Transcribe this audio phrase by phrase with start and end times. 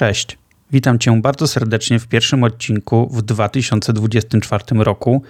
[0.00, 0.38] Cześć.
[0.72, 5.22] Witam Cię bardzo serdecznie w pierwszym odcinku w 2024 roku,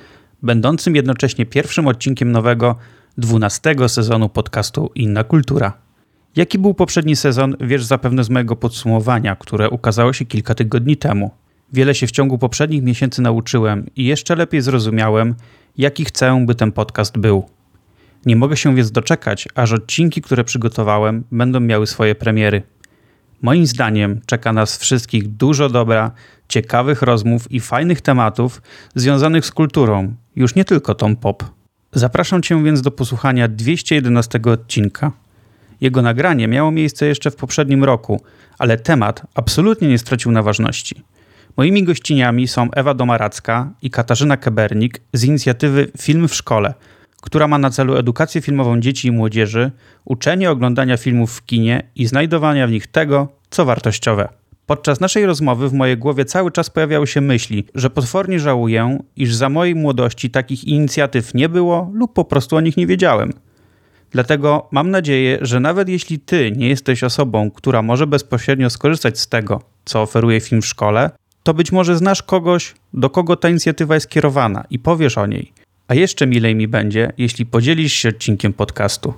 [0.43, 2.77] będącym jednocześnie pierwszym odcinkiem nowego
[3.19, 5.73] 12 sezonu podcastu Inna Kultura.
[6.37, 11.31] Jaki był poprzedni sezon, wiesz zapewne z mojego podsumowania, które ukazało się kilka tygodni temu.
[11.73, 15.35] Wiele się w ciągu poprzednich miesięcy nauczyłem i jeszcze lepiej zrozumiałem,
[15.79, 17.45] jaki chcę, by ten podcast był.
[18.27, 22.63] Nie mogę się więc doczekać, aż odcinki, które przygotowałem, będą miały swoje premiery.
[23.43, 26.11] Moim zdaniem czeka nas wszystkich dużo dobra,
[26.49, 28.63] ciekawych rozmów i fajnych tematów
[28.95, 31.45] związanych z kulturą, już nie tylko tą pop.
[31.93, 35.13] Zapraszam Cię więc do posłuchania 211 odcinka.
[35.81, 38.21] Jego nagranie miało miejsce jeszcze w poprzednim roku,
[38.59, 41.03] ale temat absolutnie nie stracił na ważności.
[41.57, 46.75] Moimi gościniami są Ewa Domaracka i Katarzyna Kebernik z inicjatywy Film w Szkole,
[47.21, 49.71] która ma na celu edukację filmową dzieci i młodzieży,
[50.05, 54.29] uczenie oglądania filmów w kinie i znajdowania w nich tego, co wartościowe.
[54.67, 59.35] Podczas naszej rozmowy w mojej głowie cały czas pojawiały się myśli, że potwornie żałuję, iż
[59.35, 63.33] za mojej młodości takich inicjatyw nie było lub po prostu o nich nie wiedziałem.
[64.11, 69.29] Dlatego mam nadzieję, że nawet jeśli ty nie jesteś osobą, która może bezpośrednio skorzystać z
[69.29, 71.11] tego, co oferuje film w szkole,
[71.43, 75.53] to być może znasz kogoś, do kogo ta inicjatywa jest kierowana i powiesz o niej.
[75.91, 79.15] A jeszcze milej mi będzie, jeśli podzielisz się odcinkiem podcastu.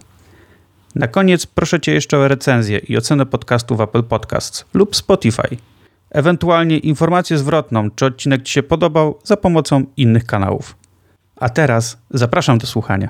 [0.95, 5.57] Na koniec proszę Cię jeszcze o recenzję i ocenę podcastu w Apple Podcasts lub Spotify.
[6.11, 10.77] Ewentualnie informację zwrotną, czy odcinek Ci się podobał za pomocą innych kanałów.
[11.37, 13.09] A teraz zapraszam do słuchania.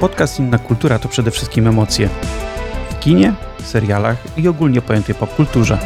[0.00, 2.08] Podcast Inna Kultura to przede wszystkim emocje.
[2.90, 5.78] W kinie, serialach i ogólnie pojętej popkulturze.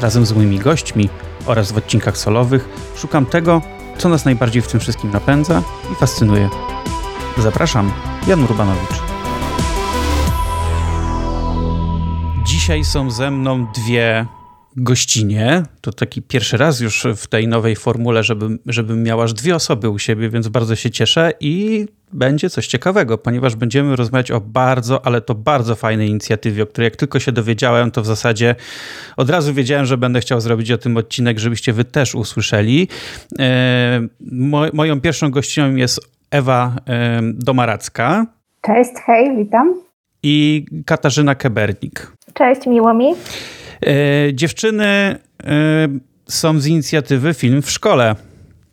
[0.00, 1.08] Razem z moimi gośćmi
[1.46, 3.62] oraz w odcinkach solowych szukam tego,
[3.98, 6.48] co nas najbardziej w tym wszystkim napędza i fascynuje.
[7.38, 7.92] Zapraszam,
[8.26, 9.02] Jan Urbanowicz.
[12.44, 14.26] Dzisiaj są ze mną dwie
[14.76, 15.62] gościnie.
[15.80, 19.88] To taki pierwszy raz już w tej nowej formule, żebym, żebym miał aż dwie osoby
[19.88, 25.06] u siebie, więc bardzo się cieszę i będzie coś ciekawego, ponieważ będziemy rozmawiać o bardzo,
[25.06, 28.54] ale to bardzo fajnej inicjatywie, o której jak tylko się dowiedziałem, to w zasadzie
[29.16, 32.88] od razu wiedziałem, że będę chciał zrobić o tym odcinek, żebyście wy też usłyszeli.
[33.38, 34.00] E,
[34.72, 36.00] moją pierwszą gościną jest
[36.30, 38.26] Ewa e, Domaracka.
[38.62, 39.74] Cześć, hej, witam.
[40.22, 42.12] I Katarzyna Kebernik.
[42.34, 43.14] Cześć, miło mi.
[43.86, 43.94] E,
[44.34, 45.16] dziewczyny
[46.28, 48.14] są z inicjatywy Film w Szkole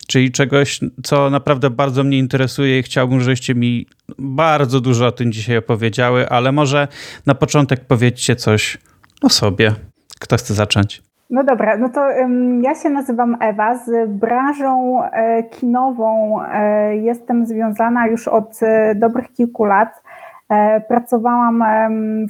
[0.08, 3.86] czyli czegoś, co naprawdę bardzo mnie interesuje i chciałbym, żebyście mi
[4.18, 6.88] bardzo dużo o tym dzisiaj opowiedziały, ale może
[7.26, 8.78] na początek powiedzcie coś
[9.22, 9.72] o sobie.
[10.20, 11.02] Kto chce zacząć?
[11.30, 13.78] No dobra, no to um, ja się nazywam Ewa.
[13.78, 20.02] Z branżą e, kinową e, jestem związana już od e, dobrych kilku lat.
[20.48, 21.64] E, pracowałam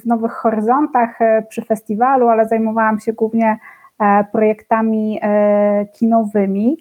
[0.03, 3.59] w Nowych Horyzontach e, przy festiwalu, ale zajmowałam się głównie
[3.99, 5.21] e, projektami
[5.99, 6.79] kinowymi.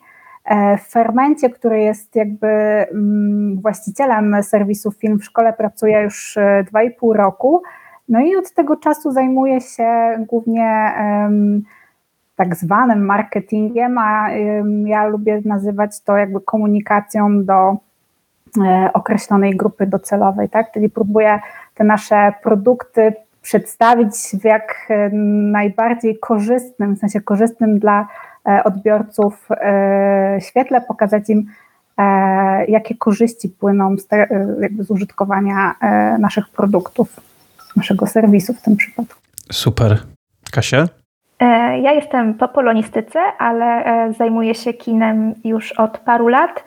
[0.47, 6.38] E, w Fermencie, który jest jakby mm, właścicielem serwisu Film w Szkole, pracuję już
[6.74, 7.63] 2,5 e, roku.
[8.09, 10.94] No i od tego czasu zajmuję się głównie
[12.35, 14.30] tak zwanym marketingiem, a
[14.85, 17.78] ja lubię nazywać to jakby komunikacją do
[18.66, 20.72] e, określonej grupy docelowej, tak?
[20.72, 21.40] Czyli próbuję
[21.75, 24.88] te nasze produkty przedstawić w jak
[25.52, 28.08] najbardziej korzystnym, w sensie korzystnym dla
[28.63, 31.46] odbiorców e, świetle, pokazać im,
[31.97, 34.28] e, jakie korzyści płyną z, te,
[34.62, 35.75] jakby z użytkowania
[36.19, 37.19] naszych produktów,
[37.75, 39.19] naszego serwisu w tym przypadku.
[39.52, 39.97] Super.
[40.52, 40.88] Kasia?
[41.81, 43.84] Ja jestem po polonistyce, ale
[44.18, 46.64] zajmuję się kinem już od paru lat.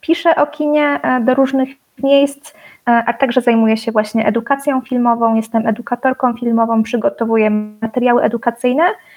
[0.00, 1.68] Piszę o kinie do różnych
[2.02, 2.54] miejsc,
[2.84, 5.34] a także zajmuję się właśnie edukacją filmową.
[5.34, 7.50] Jestem edukatorką filmową, przygotowuję
[7.80, 9.15] materiały edukacyjne E,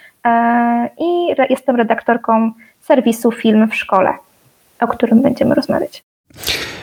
[0.98, 4.14] i jestem redaktorką serwisu Film w Szkole,
[4.80, 6.09] o którym będziemy rozmawiać.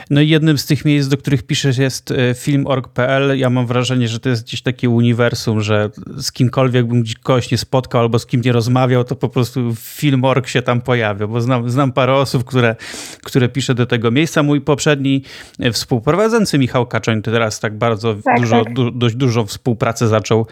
[0.09, 3.39] No i jednym z tych miejsc, do których piszesz jest e, film.org.pl.
[3.39, 7.57] Ja mam wrażenie, że to jest gdzieś takie uniwersum, że z kimkolwiek bym kogoś nie
[7.57, 11.69] spotkał albo z kim nie rozmawiał, to po prostu film.org się tam pojawia, bo znam,
[11.69, 12.75] znam parę osób, które,
[13.23, 14.43] które pisze do tego miejsca.
[14.43, 15.23] Mój poprzedni
[15.59, 18.73] e, współprowadzący Michał Kaczoń teraz tak bardzo tak, dużo, tak.
[18.73, 20.47] Du, dość dużą współpracę zaczął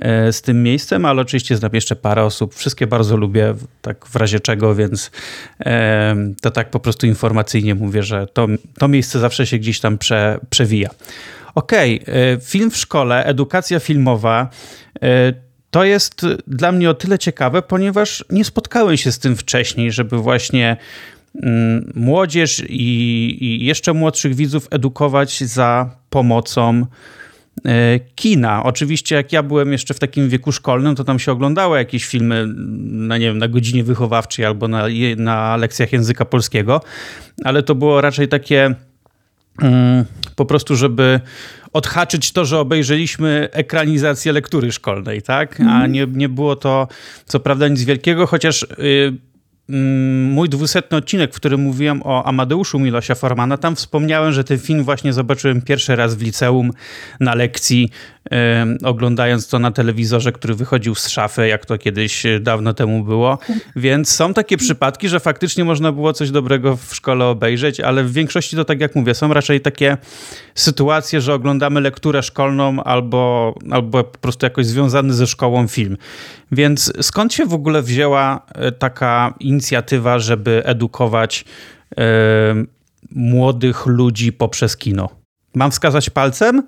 [0.00, 2.54] e, z tym miejscem, ale oczywiście znam jeszcze parę osób.
[2.54, 5.10] Wszystkie bardzo lubię, tak w razie czego, więc
[6.42, 8.39] to tak po prostu informacyjnie mówię, że to,
[8.78, 10.90] to miejsce miejsce zawsze się gdzieś tam prze, przewija.
[11.54, 14.48] Okej, okay, film w szkole, edukacja filmowa.
[15.02, 15.32] E,
[15.70, 20.18] to jest dla mnie o tyle ciekawe, ponieważ nie spotkałem się z tym wcześniej, żeby
[20.18, 20.76] właśnie
[21.42, 26.86] mm, młodzież i, i jeszcze młodszych widzów edukować za pomocą
[28.14, 28.62] kina.
[28.62, 32.44] Oczywiście jak ja byłem jeszcze w takim wieku szkolnym, to tam się oglądało jakieś filmy
[32.86, 34.84] na, nie wiem, na godzinie wychowawczej albo na,
[35.16, 36.80] na lekcjach języka polskiego,
[37.44, 38.74] ale to było raczej takie
[39.62, 40.04] mm,
[40.36, 41.20] po prostu, żeby
[41.72, 45.60] odhaczyć to, że obejrzeliśmy ekranizację lektury szkolnej, tak?
[45.60, 45.92] A mhm.
[45.92, 46.88] nie, nie było to
[47.24, 48.62] co prawda nic wielkiego, chociaż...
[48.62, 49.29] Y, Mm,
[50.24, 54.84] mój dwusetny odcinek, w którym mówiłem o Amadeuszu Milosia Formana, tam wspomniałem, że ten film
[54.84, 56.70] właśnie zobaczyłem pierwszy raz w liceum
[57.20, 57.90] na lekcji,
[58.84, 63.38] oglądając to na telewizorze, który wychodził z szafy, jak to kiedyś e, dawno temu było.
[63.76, 68.12] Więc są takie przypadki, że faktycznie można było coś dobrego w szkole obejrzeć, ale w
[68.12, 69.96] większości to tak jak mówię, są raczej takie
[70.54, 75.96] sytuacje, że oglądamy lekturę szkolną albo, albo po prostu jakoś związany ze szkołą film.
[76.52, 79.59] Więc skąd się w ogóle wzięła e, taka inicjatywa,
[80.16, 81.44] żeby edukować
[81.98, 82.02] e,
[83.10, 85.08] młodych ludzi poprzez kino?
[85.54, 86.62] Mam wskazać palcem?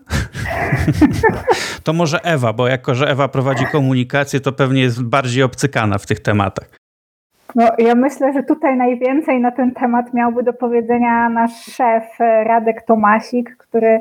[1.84, 6.06] to może Ewa, bo jako, że Ewa prowadzi komunikację, to pewnie jest bardziej obcykana w
[6.06, 6.70] tych tematach.
[7.54, 12.44] No, ja myślę, że tutaj najwięcej na ten temat miałby do powiedzenia nasz szef e,
[12.44, 14.00] Radek Tomasik, który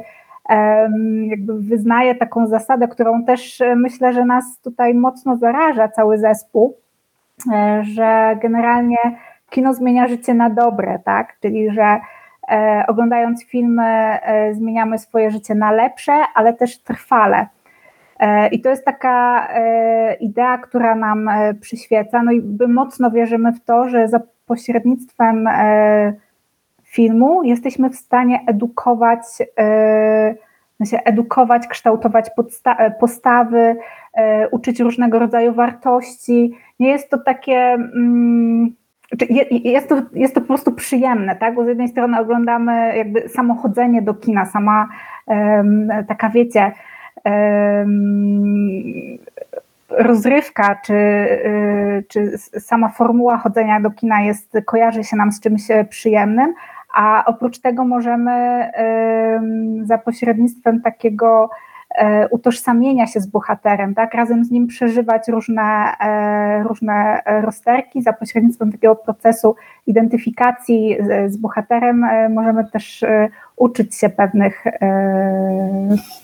[1.28, 6.78] jakby wyznaje taką zasadę, którą też e, myślę, że nas tutaj mocno zaraża cały zespół,
[7.82, 8.98] że generalnie
[9.50, 11.36] kino zmienia życie na dobre, tak?
[11.42, 12.00] Czyli że
[12.52, 14.18] e, oglądając filmy
[14.52, 17.48] zmieniamy swoje życie na lepsze, ale też trwale.
[18.52, 19.48] I to jest taka
[20.20, 21.30] idea, która nam
[21.62, 22.24] przyświeca.
[22.24, 25.50] No i my mocno wierzymy w to, że za pośrednictwem
[26.84, 29.26] filmu jesteśmy w stanie edukować,
[30.86, 32.30] się edukować, kształtować
[33.00, 33.76] postawy, e,
[34.52, 36.58] uczyć różnego rodzaju wartości.
[36.80, 37.58] Nie jest to takie.
[37.74, 38.76] Mm,
[39.50, 41.56] jest to, jest to po prostu przyjemne, tak?
[41.56, 44.90] Bo z jednej strony oglądamy jakby samochodzenie do kina, sama
[46.08, 46.72] taka wiecie,
[49.90, 55.62] rozrywka, czy, y, czy sama formuła chodzenia do kina jest, kojarzy się nam z czymś
[55.90, 56.54] przyjemnym,
[56.96, 58.72] a oprócz tego możemy
[59.84, 61.62] za pośrednictwem takiego e,
[62.32, 65.62] utożsamienia się z bohaterem, tak, razem z nim przeżywać różne,
[66.00, 69.56] e, różne rozterki, za pośrednictwem takiego procesu
[69.88, 73.06] identyfikacji z, z bohaterem e, możemy też
[73.56, 74.64] uczyć się pewnych,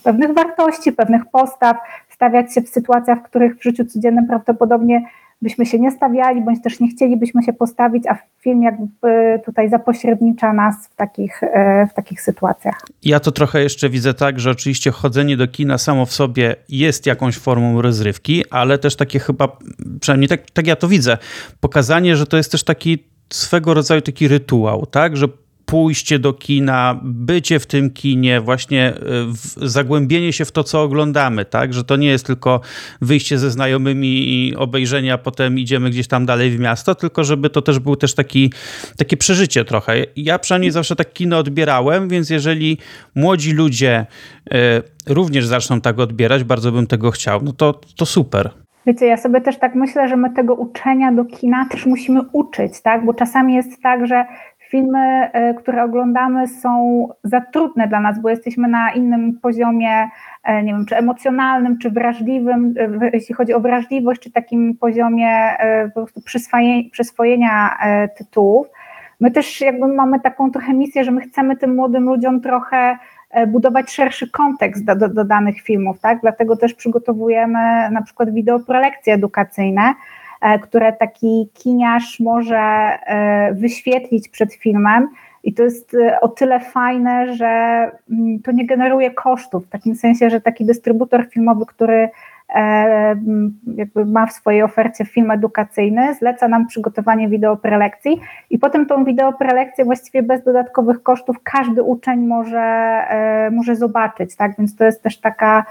[0.04, 1.78] pewnych wartości, pewnych postaw,
[2.10, 5.02] stawiać się w sytuacjach, w których w życiu codziennym prawdopodobnie
[5.42, 10.54] byśmy się nie stawiali, bądź też nie chcielibyśmy się postawić, a film jakby tutaj zapośrednicza
[10.54, 12.82] nas w takich, e, w takich sytuacjach.
[13.04, 17.06] Ja to trochę jeszcze widzę tak, że oczywiście chodzenie do kina samo w sobie jest
[17.06, 19.58] jakąś formą rozrywki, ale też takie chyba,
[20.02, 21.18] przynajmniej tak, tak ja to widzę,
[21.60, 23.04] pokazanie, że to jest też taki
[23.34, 25.28] swego rodzaju taki rytuał, tak, że
[25.68, 28.98] pójście do kina, bycie w tym kinie, właśnie e,
[29.68, 31.74] zagłębienie się w to, co oglądamy, tak?
[31.74, 32.62] Że to nie jest tylko
[33.02, 37.50] wyjście ze znajomymi i obejrzenie, a potem idziemy gdzieś tam dalej w miasto, tylko żeby
[37.50, 38.54] to też był też taki,
[38.98, 39.94] takie przeżycie trochę.
[40.16, 42.78] Ja przynajmniej zawsze tak kino odbierałem, więc jeżeli
[43.16, 44.06] młodzi ludzie
[44.52, 48.50] e, również zaczną tak odbierać, bardzo bym tego chciał, no to, to super.
[48.86, 52.82] Wiecie, ja sobie też tak myślę, że my tego uczenia do kina też musimy uczyć,
[52.82, 53.06] tak?
[53.06, 54.26] Bo czasami jest tak, że
[54.70, 60.10] filmy, e, które oglądamy, są za trudne dla nas, bo jesteśmy na innym poziomie,
[60.44, 65.58] e, nie wiem, czy emocjonalnym, czy wrażliwym, e, jeśli chodzi o wrażliwość, czy takim poziomie
[65.96, 66.22] po prostu
[66.92, 67.78] przyswojenia
[68.18, 68.68] tytułów.
[69.20, 72.98] My też jakby mamy taką trochę misję, że my chcemy tym młodym ludziom trochę
[73.48, 76.22] budować szerszy kontekst do, do, do danych filmów, tak?
[76.22, 79.94] Dlatego też przygotowujemy na przykład wideoprelekcje edukacyjne,
[80.62, 85.10] które taki kiniarz może e, wyświetlić przed filmem.
[85.44, 87.48] I to jest e, o tyle fajne, że
[88.12, 92.10] mm, to nie generuje kosztów, w takim sensie, że taki dystrybutor filmowy, który
[93.76, 99.86] jakby ma w swojej ofercie film edukacyjny, zleca nam przygotowanie wideoprelekcji i potem tą wideoprelekcję
[99.86, 103.02] właściwie bez dodatkowych kosztów każdy uczeń może,
[103.52, 104.58] może zobaczyć, tak?
[104.58, 105.66] Więc to jest też taka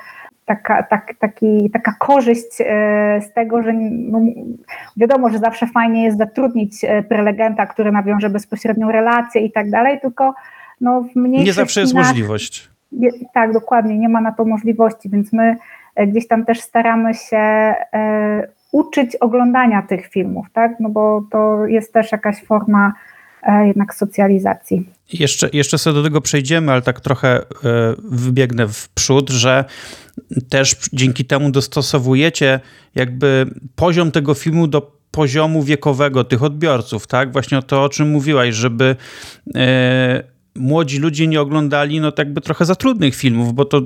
[0.46, 4.20] taka, tak, taki, taka korzyść e, z tego, że no,
[4.96, 10.00] wiadomo, że zawsze fajnie jest zatrudnić e, prelegenta, który nawiąże bezpośrednią relację i tak dalej,
[10.00, 10.34] tylko
[10.80, 12.70] no, w mniejszych Nie zawsze jest możliwość.
[13.34, 15.56] tak, dokładnie, nie ma na to możliwości, więc my
[15.94, 17.74] e, gdzieś tam też staramy się
[18.72, 20.80] uczyć oglądania tych filmów, tak?
[20.80, 22.92] No bo to jest też jakaś forma
[23.66, 24.86] jednak socjalizacji.
[25.12, 27.42] Jeszcze, jeszcze sobie do tego przejdziemy, ale tak trochę
[28.10, 29.64] wybiegnę w przód, że
[30.48, 32.60] też dzięki temu dostosowujecie
[32.94, 37.32] jakby poziom tego filmu do poziomu wiekowego tych odbiorców, tak?
[37.32, 38.96] Właśnie o to, o czym mówiłaś, żeby
[40.54, 43.82] młodzi ludzie nie oglądali no tak by trochę za trudnych filmów, bo to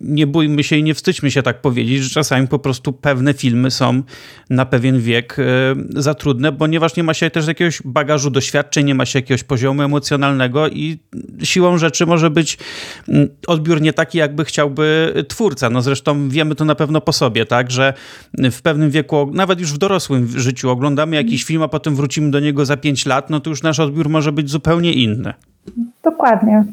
[0.00, 3.70] nie bójmy się i nie wstydźmy się tak powiedzieć, że czasami po prostu pewne filmy
[3.70, 4.02] są
[4.50, 5.42] na pewien wiek e,
[6.02, 9.82] za trudne, ponieważ nie ma się też jakiegoś bagażu doświadczeń, nie ma się jakiegoś poziomu
[9.82, 10.98] emocjonalnego i
[11.42, 12.58] siłą rzeczy może być
[13.08, 15.70] mm, odbiór nie taki, jakby chciałby twórca.
[15.70, 17.94] No zresztą wiemy to na pewno po sobie, tak, że
[18.52, 22.40] w pewnym wieku, nawet już w dorosłym życiu oglądamy jakiś film, a potem wrócimy do
[22.40, 25.34] niego za pięć lat, no to już nasz odbiór może być zupełnie inny.
[26.04, 26.64] Dokładnie.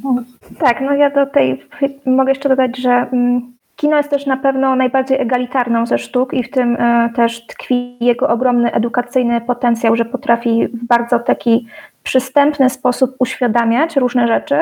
[0.59, 1.65] Tak, no ja do tej
[2.05, 6.43] mogę jeszcze dodać, że mm, kino jest też na pewno najbardziej egalitarną ze sztuk i
[6.43, 11.67] w tym e, też tkwi jego ogromny edukacyjny potencjał, że potrafi w bardzo taki
[12.03, 14.59] przystępny sposób uświadamiać różne rzeczy.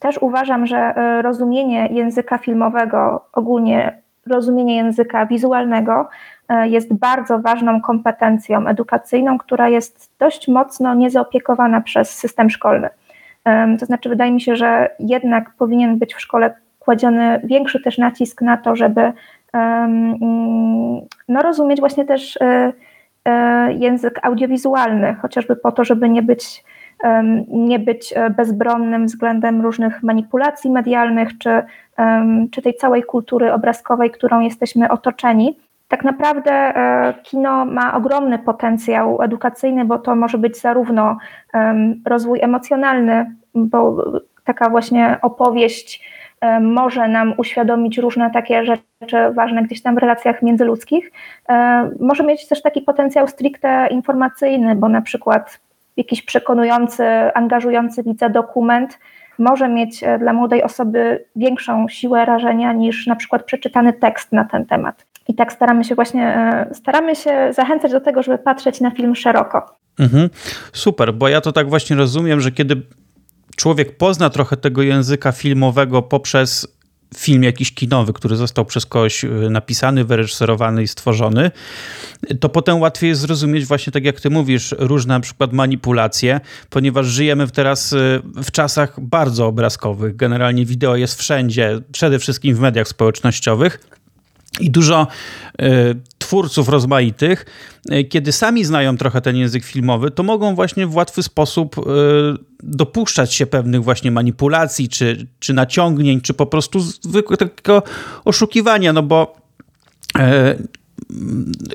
[0.00, 6.08] Też uważam, że e, rozumienie języka filmowego, ogólnie rozumienie języka wizualnego
[6.48, 12.88] e, jest bardzo ważną kompetencją edukacyjną, która jest dość mocno niezaopiekowana przez system szkolny.
[13.80, 18.42] To znaczy, wydaje mi się, że jednak powinien być w szkole kładziony większy też nacisk
[18.42, 19.12] na to, żeby
[21.28, 22.72] no, rozumieć właśnie też e,
[23.24, 26.64] e, język audiowizualny, chociażby po to, żeby nie być,
[27.48, 31.62] nie być e, bezbronnym względem różnych manipulacji medialnych, czy,
[32.50, 35.58] czy tej całej kultury obrazkowej, którą jesteśmy otoczeni.
[35.88, 36.72] Tak naprawdę
[37.22, 41.16] kino ma ogromny potencjał edukacyjny, bo to może być zarówno
[42.04, 44.04] rozwój emocjonalny bo
[44.44, 46.08] taka właśnie opowieść
[46.40, 51.12] e, może nam uświadomić różne takie rzeczy ważne gdzieś tam w relacjach międzyludzkich.
[51.48, 55.60] E, może mieć też taki potencjał stricte informacyjny, bo na przykład
[55.96, 57.04] jakiś przekonujący,
[57.34, 58.98] angażujący widza dokument
[59.38, 64.44] może mieć e, dla młodej osoby większą siłę rażenia niż na przykład przeczytany tekst na
[64.44, 65.07] ten temat.
[65.28, 66.36] I tak staramy się właśnie,
[66.72, 69.78] staramy się zachęcać do tego, żeby patrzeć na film szeroko.
[69.98, 70.30] Mhm.
[70.72, 72.82] Super, bo ja to tak właśnie rozumiem, że kiedy
[73.56, 76.78] człowiek pozna trochę tego języka filmowego poprzez
[77.16, 81.50] film jakiś kinowy, który został przez kogoś y, napisany, wyreżyserowany i stworzony,
[82.40, 87.06] to potem łatwiej jest zrozumieć właśnie tak jak ty mówisz, różne na przykład manipulacje, ponieważ
[87.06, 90.16] żyjemy teraz y, w czasach bardzo obrazkowych.
[90.16, 93.97] Generalnie wideo jest wszędzie, przede wszystkim w mediach społecznościowych.
[94.60, 95.06] I dużo
[95.62, 95.64] y,
[96.18, 97.46] twórców rozmaitych,
[97.92, 101.82] y, kiedy sami znają trochę ten język filmowy, to mogą właśnie w łatwy sposób y,
[102.62, 107.82] dopuszczać się pewnych właśnie manipulacji, czy, czy naciągnięć, czy po prostu zwykłego
[108.24, 109.36] oszukiwania, no bo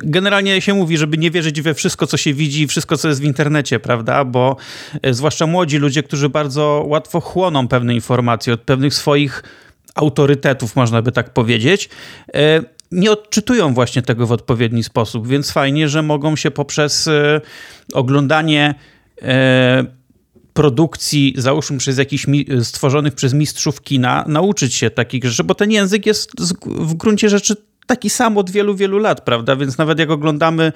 [0.03, 3.21] generalnie się mówi, żeby nie wierzyć we wszystko, co się widzi i wszystko, co jest
[3.21, 4.25] w internecie, prawda?
[4.25, 4.57] Bo
[5.11, 9.43] zwłaszcza młodzi ludzie, którzy bardzo łatwo chłoną pewne informacje od pewnych swoich
[9.95, 11.89] autorytetów, można by tak powiedzieć,
[12.33, 17.41] e, nie odczytują właśnie tego w odpowiedni sposób, więc fajnie, że mogą się poprzez e,
[17.93, 18.75] oglądanie
[19.21, 19.85] e,
[20.53, 22.25] produkcji, załóżmy przez jakichś
[22.63, 26.31] stworzonych przez mistrzów kina, nauczyć się takich rzeczy, bo ten język jest
[26.65, 27.55] w gruncie rzeczy
[27.87, 29.55] taki sam od wielu, wielu lat, prawda?
[29.55, 30.71] Więc nawet jak oglądamy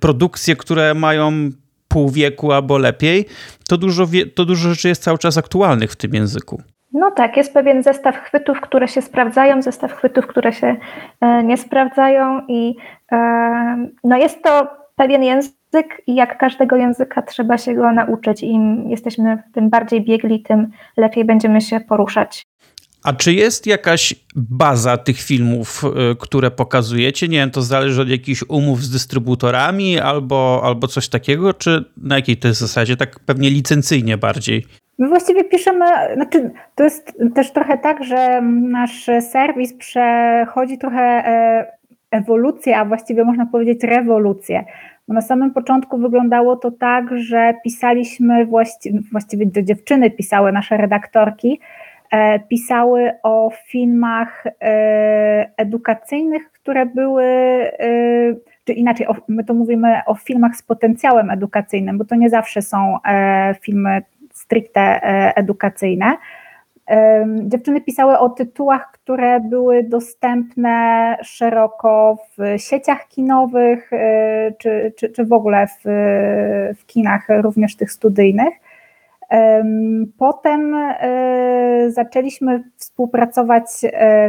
[0.00, 1.50] produkcje, które mają
[1.88, 3.26] pół wieku albo lepiej,
[3.68, 6.62] to dużo, to dużo rzeczy jest cały czas aktualnych w tym języku.
[6.92, 10.76] No tak, jest pewien zestaw chwytów, które się sprawdzają, zestaw chwytów, które się
[11.20, 12.76] e, nie sprawdzają i
[13.12, 18.42] e, no jest to pewien język i jak każdego języka trzeba się go nauczyć.
[18.42, 22.46] Im jesteśmy tym bardziej biegli, tym lepiej będziemy się poruszać.
[23.02, 27.28] A czy jest jakaś baza tych filmów, e, które pokazujecie?
[27.28, 32.16] Nie wiem, to zależy od jakichś umów z dystrybutorami albo, albo coś takiego, czy na
[32.16, 32.96] jakiej to jest zasadzie?
[32.96, 34.66] Tak pewnie licencyjnie bardziej.
[35.00, 41.72] My właściwie piszemy, znaczy to jest też trochę tak, że nasz serwis przechodzi trochę e,
[42.10, 44.64] ewolucję, a właściwie można powiedzieć rewolucję.
[45.08, 48.46] Bo na samym początku wyglądało to tak, że pisaliśmy,
[49.12, 51.60] właściwie, do dziewczyny pisały nasze redaktorki,
[52.10, 57.24] e, pisały o filmach e, edukacyjnych, które były,
[58.64, 62.96] czy inaczej, my to mówimy o filmach z potencjałem edukacyjnym, bo to nie zawsze są
[63.60, 64.02] filmy
[64.50, 66.16] stricte e, edukacyjne.
[67.26, 75.24] Dziewczyny pisały o tytułach, które były dostępne szeroko w sieciach kinowych, e, czy, czy, czy
[75.24, 75.82] w ogóle w,
[76.78, 78.54] w kinach, również tych studyjnych.
[80.18, 83.64] Potem e, zaczęliśmy współpracować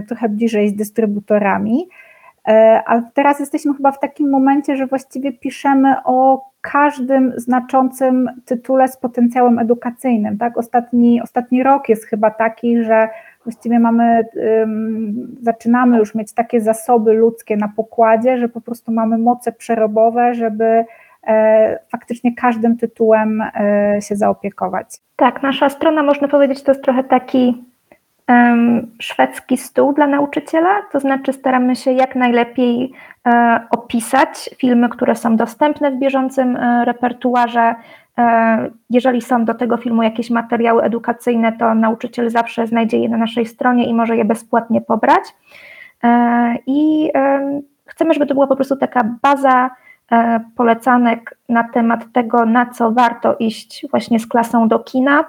[0.07, 1.87] trochę bliżej z dystrybutorami,
[2.85, 8.97] a teraz jesteśmy chyba w takim momencie, że właściwie piszemy o każdym znaczącym tytule z
[8.97, 10.37] potencjałem edukacyjnym.
[10.37, 10.57] Tak?
[10.57, 13.09] Ostatni, ostatni rok jest chyba taki, że
[13.43, 14.25] właściwie mamy,
[15.41, 20.85] zaczynamy już mieć takie zasoby ludzkie na pokładzie, że po prostu mamy moce przerobowe, żeby
[21.27, 24.87] e, faktycznie każdym tytułem e, się zaopiekować.
[25.15, 27.70] Tak, nasza strona, można powiedzieć, to jest trochę taki
[29.01, 32.93] szwedzki stół dla nauczyciela, to znaczy staramy się jak najlepiej
[33.27, 37.75] e, opisać filmy, które są dostępne w bieżącym e, repertuarze.
[38.17, 43.17] E, jeżeli są do tego filmu jakieś materiały edukacyjne, to nauczyciel zawsze znajdzie je na
[43.17, 45.23] naszej stronie i może je bezpłatnie pobrać.
[46.67, 47.11] I
[47.85, 49.69] chcemy, żeby to była po prostu taka baza
[50.55, 55.25] polecanek na temat tego, na co warto iść właśnie z klasą do kina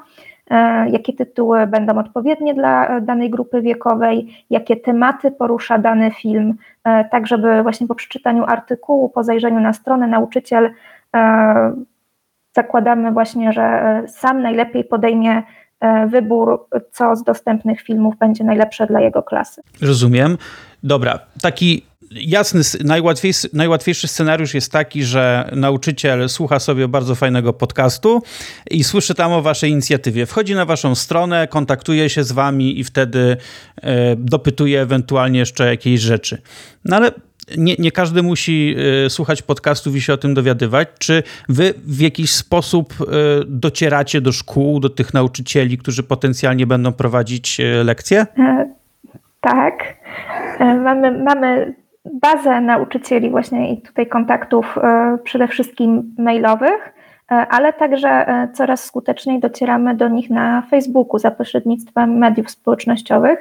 [0.90, 7.04] jakie tytuły będą odpowiednie dla e, danej grupy wiekowej, jakie tematy porusza dany film, e,
[7.04, 10.70] tak żeby właśnie po przeczytaniu artykułu, po zajrzeniu na stronę nauczyciel
[12.56, 15.42] zakładamy właśnie, że sam najlepiej podejmie
[16.06, 19.62] wybór, co z dostępnych filmów będzie najlepsze dla jego klasy.
[19.82, 20.36] Rozumiem.
[20.82, 28.22] Dobra, taki jasny, najłatwiejszy, najłatwiejszy scenariusz jest taki, że nauczyciel słucha sobie bardzo fajnego podcastu
[28.70, 30.26] i słyszy tam o waszej inicjatywie.
[30.26, 33.36] Wchodzi na waszą stronę, kontaktuje się z wami i wtedy
[33.82, 36.42] e, dopytuje ewentualnie jeszcze jakiejś rzeczy.
[36.84, 37.12] No ale
[37.56, 40.88] nie, nie, każdy musi y, słuchać podcastów i się o tym dowiadywać.
[40.98, 43.04] Czy wy w jakiś sposób y,
[43.46, 48.26] docieracie do szkół, do tych nauczycieli, którzy potencjalnie będą prowadzić y, lekcje?
[48.38, 48.74] E,
[49.40, 50.01] tak.
[50.58, 56.94] E, mamy, mamy bazę nauczycieli właśnie i tutaj kontaktów e, przede wszystkim mailowych,
[57.30, 63.38] e, ale także coraz skuteczniej docieramy do nich na Facebooku za pośrednictwem mediów społecznościowych,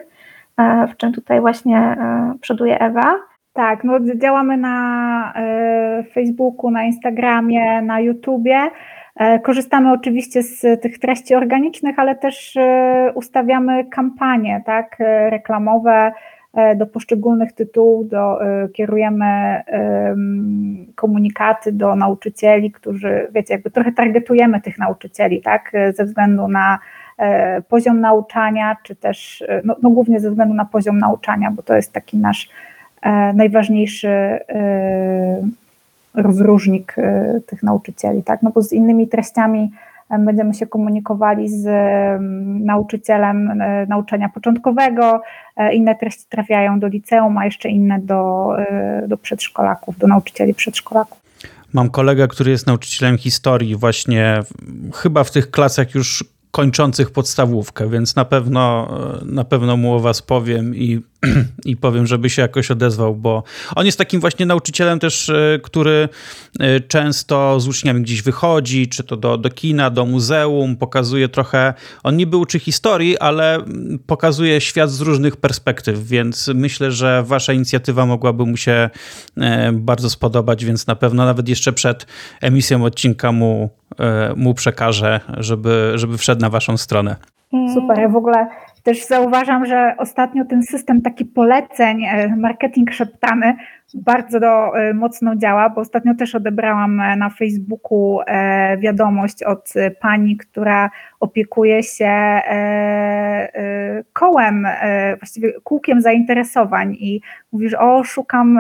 [0.90, 1.98] w czym tutaj właśnie
[2.42, 3.16] przoduje Ewa.
[3.54, 5.34] Tak, no działamy na
[6.14, 8.58] Facebooku, na Instagramie, na YouTubie.
[9.44, 12.58] Korzystamy oczywiście z tych treści organicznych, ale też
[13.16, 14.96] ustawiamy kampanie tak,
[15.30, 16.12] reklamowe,
[16.76, 19.62] do poszczególnych tytułów, do, e, kierujemy
[20.96, 26.80] komunikaty do nauczycieli, którzy, wiecie, jakby trochę targetujemy tych nauczycieli, tak, ze względu na
[27.18, 31.76] e, poziom nauczania, czy też, no, no głównie ze względu na poziom nauczania, bo to
[31.76, 32.50] jest taki nasz
[33.34, 34.40] najważniejszy
[36.14, 36.96] rozróżnik
[37.48, 39.72] tych nauczycieli, tak, no bo z innymi treściami
[40.20, 41.66] będziemy się komunikowali z
[42.66, 45.22] nauczycielem e, nauczania początkowego,
[45.58, 50.54] e, inne treści trafiają do liceum, a jeszcze inne do, e, do przedszkolaków, do nauczycieli
[50.54, 51.22] przedszkolaków.
[51.74, 54.40] Mam kolegę, który jest nauczycielem historii, właśnie
[54.94, 58.88] chyba w tych klasach już kończących podstawówkę, więc na pewno,
[59.26, 61.02] na pewno mu o was powiem i,
[61.66, 63.44] i powiem, żeby się jakoś odezwał, bo
[63.76, 66.10] on jest takim właśnie nauczycielem też, e, który
[66.60, 71.74] e, często z uczniami gdzieś wychodzi, czy to do, do kina, do muzeum, pokazuje trochę,
[72.04, 73.58] on niby uczy historii, ale
[74.08, 78.90] pokazuje świat z różnych perspektyw, więc myślę, że wasza inicjatywa mogłaby mu się
[79.38, 82.06] e, bardzo spodobać, więc na pewno nawet jeszcze przed
[82.42, 83.70] emisją odcinka mu
[84.36, 87.16] mu przekażę, żeby, żeby wszedł na waszą stronę.
[87.74, 88.48] Super, ja w ogóle
[88.84, 93.56] też zauważam, że ostatnio ten system taki poleceń, e, marketing szeptany
[93.96, 98.20] bardzo do, e, mocno działa, bo ostatnio też odebrałam na Facebooku
[98.80, 102.42] wiadomość od pani, która opiekuje się
[104.14, 104.68] kołem,
[105.20, 108.60] właściwie kółkiem zainteresowań i mówisz, o szukam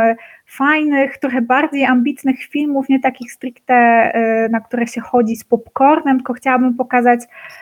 [0.51, 4.11] fajnych, trochę bardziej ambitnych filmów, nie takich stricte,
[4.51, 7.19] na które się chodzi z popcornem, tylko chciałabym pokazać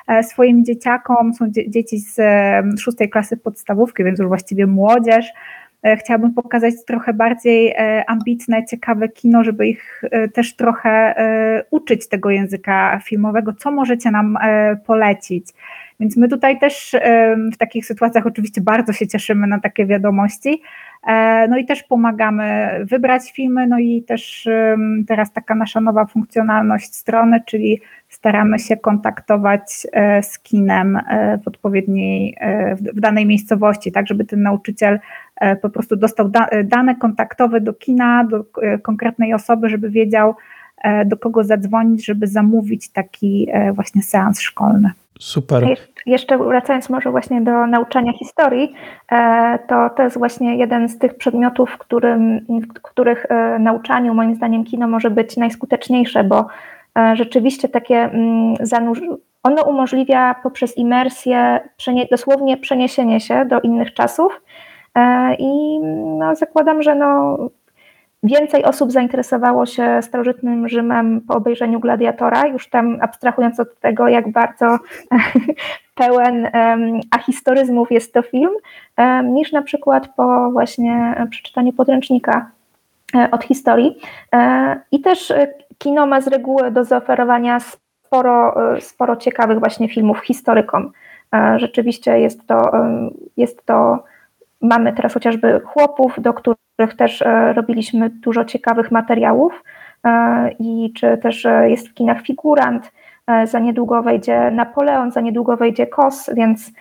[0.08, 2.20] e, swoim dzieciakom, są dzieci z
[2.80, 5.32] szóstej klasy podstawówki, więc już właściwie młodzież, e,
[6.00, 11.16] chciałabym pokazać trochę bardziej e, ambitne, ciekawe kino, żeby ich też trochę
[11.72, 13.54] uczyć tego języka filmowego.
[13.54, 14.38] Co możecie nam
[14.86, 15.48] polecić?
[16.00, 16.96] Więc my tutaj też
[17.54, 20.62] w takich sytuacjach oczywiście bardzo się cieszymy na takie wiadomości,
[21.08, 24.48] E, no i też pomagamy wybrać filmy, no i też
[25.08, 31.48] teraz taka nasza nowa funkcjonalność strony, czyli staramy się kontaktować e, z kinem e, w
[31.48, 32.38] odpowiedniej,
[32.96, 35.00] w danej miejscowości, tak żeby ten nauczyciel
[35.62, 36.32] po prostu dostał
[36.64, 38.46] dane kontaktowe do kina, do
[38.84, 40.36] konkretnej osoby, żeby wiedział,
[41.06, 44.92] do kogo zadzwonić, żeby zamówić taki właśnie seans szkolny.
[45.20, 45.68] Super.
[46.06, 48.74] Jeszcze wracając może właśnie do nauczania historii,
[49.12, 54.14] e, to to jest właśnie jeden z tych przedmiotów, w, którym, w których e, nauczaniu
[54.14, 56.48] moim zdaniem kino może być najskuteczniejsze, bo
[56.98, 59.00] e, rzeczywiście takie mm, zanurz...
[59.44, 61.60] ono umożliwia poprzez imersję
[62.12, 64.42] dosłownie przeniesienie się do innych czasów
[65.40, 65.80] i
[66.20, 67.38] no, zakładam, że no,
[68.24, 74.32] Więcej osób zainteresowało się starożytnym Rzymem po obejrzeniu Gladiatora, już tam abstrahując od tego, jak
[74.32, 74.78] bardzo
[75.96, 76.50] pełen
[77.12, 78.52] ahistoryzmów jest to film,
[79.24, 82.52] niż na przykład po właśnie przeczytaniu podręcznika
[83.16, 83.98] e, od historii.
[84.34, 90.20] E, I też e, kino ma z reguły do zaoferowania sporo, sporo ciekawych właśnie filmów
[90.20, 90.92] historykom.
[91.56, 92.72] Rzeczywiście jest to,
[93.38, 94.04] jest to
[94.62, 99.64] Mamy teraz chociażby chłopów, do których też e, robiliśmy dużo ciekawych materiałów
[100.04, 102.92] e, i czy też e, jest w kinach figurant,
[103.44, 106.72] za niedługo wejdzie Napoleon, za niedługo wejdzie Kos, więc,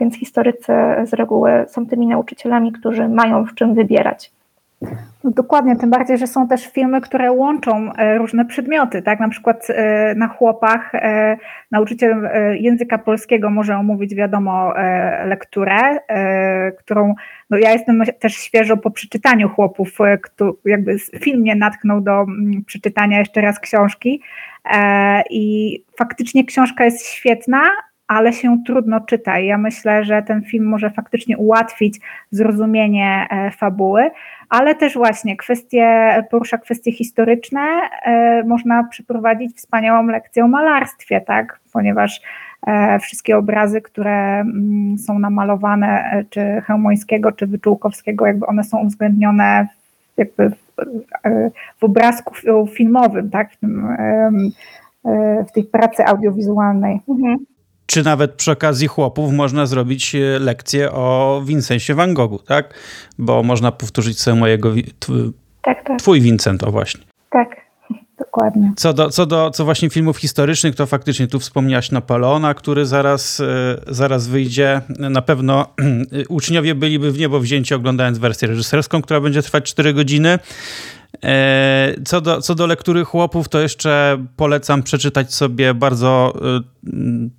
[0.00, 0.72] więc historycy
[1.04, 4.32] z reguły są tymi nauczycielami, którzy mają w czym wybierać.
[5.24, 9.20] No dokładnie, tym bardziej, że są też filmy, które łączą e, różne przedmioty, tak?
[9.20, 11.36] Na przykład e, na chłopach e,
[11.70, 12.28] nauczyciel
[12.60, 14.74] języka polskiego może omówić, wiadomo,
[15.24, 15.98] lekturę,
[16.78, 17.14] którą
[17.50, 19.98] no ja jestem też świeżo po przeczytaniu chłopów,
[20.64, 24.22] jakby film mnie natknął do mm, przeczytania jeszcze raz książki
[25.30, 27.60] i faktycznie książka jest świetna,
[28.08, 29.38] ale się trudno czyta.
[29.38, 34.10] I ja myślę, że ten film może faktycznie ułatwić zrozumienie fabuły
[34.48, 37.60] ale też właśnie kwestie, porusza kwestie historyczne,
[38.02, 41.60] e, można przeprowadzić wspaniałą lekcję o malarstwie, tak?
[41.72, 42.20] ponieważ
[42.66, 48.78] e, wszystkie obrazy, które mm, są namalowane, e, czy Chełmońskiego, czy Wyczółkowskiego, jakby one są
[48.78, 49.68] uwzględnione
[50.16, 50.56] jakby w,
[51.78, 52.34] w obrazku
[52.74, 53.52] filmowym, tak?
[53.52, 53.96] w, tym,
[55.48, 57.00] w tej pracy audiowizualnej.
[57.08, 57.36] Mhm
[57.86, 62.74] czy nawet przy okazji chłopów można zrobić e, lekcję o Vincencie Van Goghu, tak?
[63.18, 64.72] Bo można powtórzyć sobie mojego,
[65.62, 65.98] tak, tak.
[65.98, 67.04] twój Vincent, o właśnie.
[67.30, 67.66] Tak.
[68.18, 68.72] Dokładnie.
[68.76, 73.40] Co do, co do co właśnie filmów historycznych, to faktycznie tu wspomniałaś Napoleona, który zaraz,
[73.40, 73.44] e,
[73.86, 74.80] zaraz wyjdzie.
[74.88, 75.66] Na pewno
[76.28, 80.38] uczniowie byliby w niebo wzięci oglądając wersję reżyserską, która będzie trwać 4 godziny.
[81.24, 86.90] E, co do, co do lektury chłopów, to jeszcze polecam przeczytać sobie bardzo e,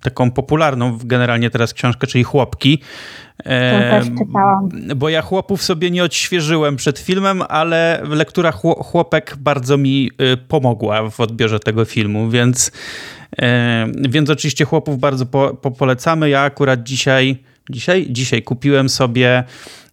[0.02, 2.80] taką popularną generalnie teraz książkę, czyli Chłopki.
[3.44, 4.68] E, też czytałam.
[4.96, 8.52] Bo ja chłopów sobie nie odświeżyłem przed filmem, ale lektura
[8.82, 10.10] chłopek bardzo mi
[10.48, 12.72] pomogła w odbiorze tego filmu, więc,
[14.08, 16.28] więc oczywiście chłopów bardzo po, po polecamy.
[16.28, 17.38] Ja akurat dzisiaj,
[17.70, 19.87] dzisiaj, dzisiaj kupiłem sobie E,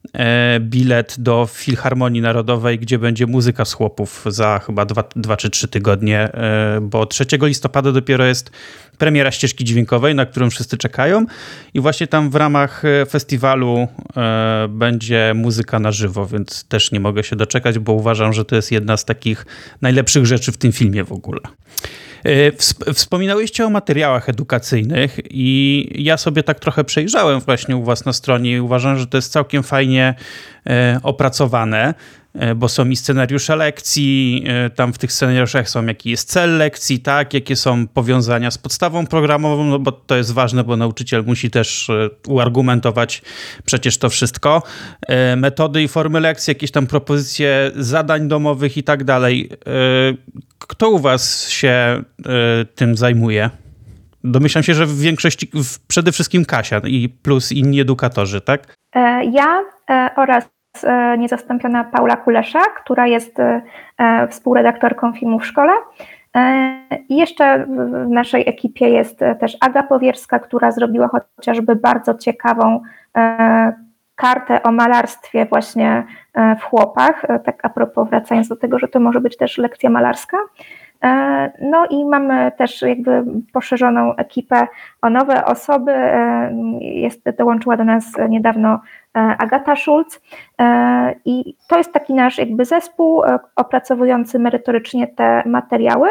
[0.59, 5.67] bilet do Filharmonii Narodowej, gdzie będzie muzyka z chłopów za chyba dwa, dwa czy trzy
[5.67, 8.51] tygodnie, e, bo 3 listopada dopiero jest
[8.97, 11.25] premiera ścieżki dźwiękowej, na którą wszyscy czekają
[11.73, 13.87] i właśnie tam w ramach e, festiwalu
[14.69, 18.71] będzie muzyka na żywo, więc też nie mogę się doczekać, bo uważam, że to jest
[18.71, 19.45] jedna z takich
[19.81, 21.39] najlepszych rzeczy w tym filmie w ogóle.
[22.25, 22.51] E,
[22.93, 28.51] wspominałyście o materiałach edukacyjnych i ja sobie tak trochę przejrzałem właśnie u was na stronie
[28.51, 30.15] i uważam, że to jest całkiem fajnie
[30.69, 31.93] e, opracowane.
[32.39, 36.57] E, bo są i scenariusze lekcji, e, tam w tych scenariuszach są jaki jest cel
[36.57, 41.23] lekcji, tak, jakie są powiązania z podstawą programową, no bo to jest ważne, bo nauczyciel
[41.25, 43.21] musi też e, uargumentować
[43.65, 44.63] przecież to wszystko.
[45.37, 49.49] Metody i formy lekcji, jakieś tam propozycje zadań domowych i tak dalej.
[50.59, 52.03] Kto u was się
[52.75, 53.49] tym zajmuje?
[54.23, 55.51] Domyślam się, że w większości,
[55.87, 58.75] przede wszystkim Kasia i plus inni edukatorzy, tak?
[59.31, 59.63] Ja
[60.17, 60.54] oraz
[61.17, 63.61] niezastąpiona Paula Kulesza, która jest e,
[63.97, 65.71] e, współredaktorką filmu w szkole.
[67.09, 72.81] I jeszcze w naszej ekipie jest też Aga Powierska, która zrobiła chociażby bardzo ciekawą
[74.15, 76.03] kartę o malarstwie właśnie
[76.59, 80.37] w chłopach, tak a propos wracając do tego, że to może być też lekcja malarska.
[81.61, 84.67] No i mamy też jakby poszerzoną ekipę
[85.01, 85.91] o nowe osoby.
[86.81, 88.79] Jest, dołączyła do nas niedawno
[89.15, 90.21] E, Agata Schulz
[90.61, 96.09] e, i to jest taki nasz jakby zespół e, opracowujący merytorycznie te materiały.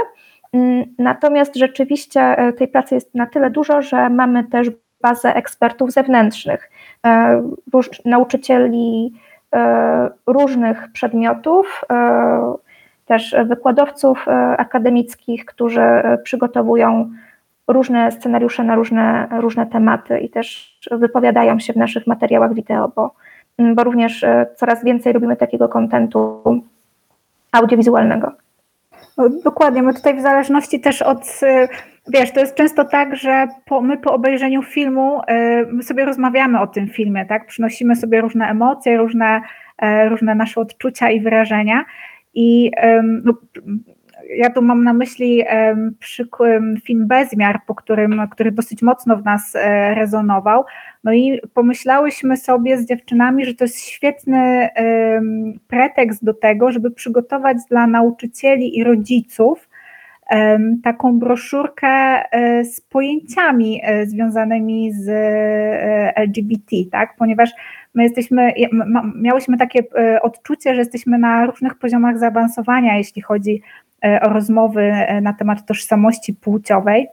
[0.53, 4.71] Mm, natomiast rzeczywiście tej pracy jest na tyle dużo, że mamy też
[5.01, 6.71] bazę ekspertów zewnętrznych,
[8.05, 9.13] nauczycieli
[10.27, 11.85] różnych przedmiotów,
[13.07, 14.27] też wykładowców
[14.59, 15.83] akademickich, którzy
[16.25, 17.11] przygotowują
[17.69, 23.15] różne scenariusze na różne, różne tematy i też wypowiadają się w naszych materiałach wideo, bo,
[23.75, 26.43] bo również e, coraz więcej robimy takiego kontentu
[27.53, 28.33] audiowizualnego.
[29.19, 31.69] No, dokładnie, my tutaj w zależności też od, e,
[32.09, 36.67] wiesz, to jest często tak, że po, my po obejrzeniu filmu, e, sobie rozmawiamy o
[36.67, 39.43] tym filmie, tak, przynosimy sobie różne emocje, różne,
[40.09, 41.85] różne nasze odczucia i wyrażenia
[42.35, 42.71] i
[43.25, 43.35] no,
[44.37, 45.45] ja tu mam na myśli
[46.85, 50.65] film Bezmiar, po którym, który dosyć mocno w nas e, rezonował.
[51.05, 54.69] No i pomyślałyśmy sobie z dziewczynami, że to jest świetny
[55.69, 59.69] pretekst do tego, żeby przygotować dla nauczycieli i rodziców
[60.83, 65.09] taką broszurkę e, z pojęciami e, związanymi z
[66.17, 67.15] LGBT, tak?
[67.19, 67.51] ponieważ
[67.95, 68.53] my jesteśmy,
[69.17, 69.83] miałyśmy takie
[70.23, 73.63] odczucie, że jesteśmy na różnych poziomach zaawansowania, jeśli chodzi
[74.23, 77.09] o rozmowy na temat tożsamości płciowej.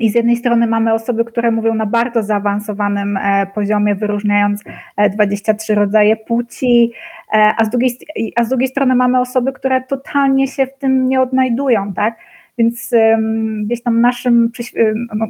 [0.00, 3.18] I z jednej strony mamy osoby, które mówią na bardzo zaawansowanym
[3.54, 4.62] poziomie, wyróżniając
[5.10, 6.92] 23 rodzaje płci,
[7.56, 7.98] a z drugiej,
[8.36, 12.16] a z drugiej strony mamy osoby, które totalnie się w tym nie odnajdują, tak?
[12.58, 12.90] Więc
[13.64, 14.50] gdzieś tam naszym,
[15.14, 15.26] no,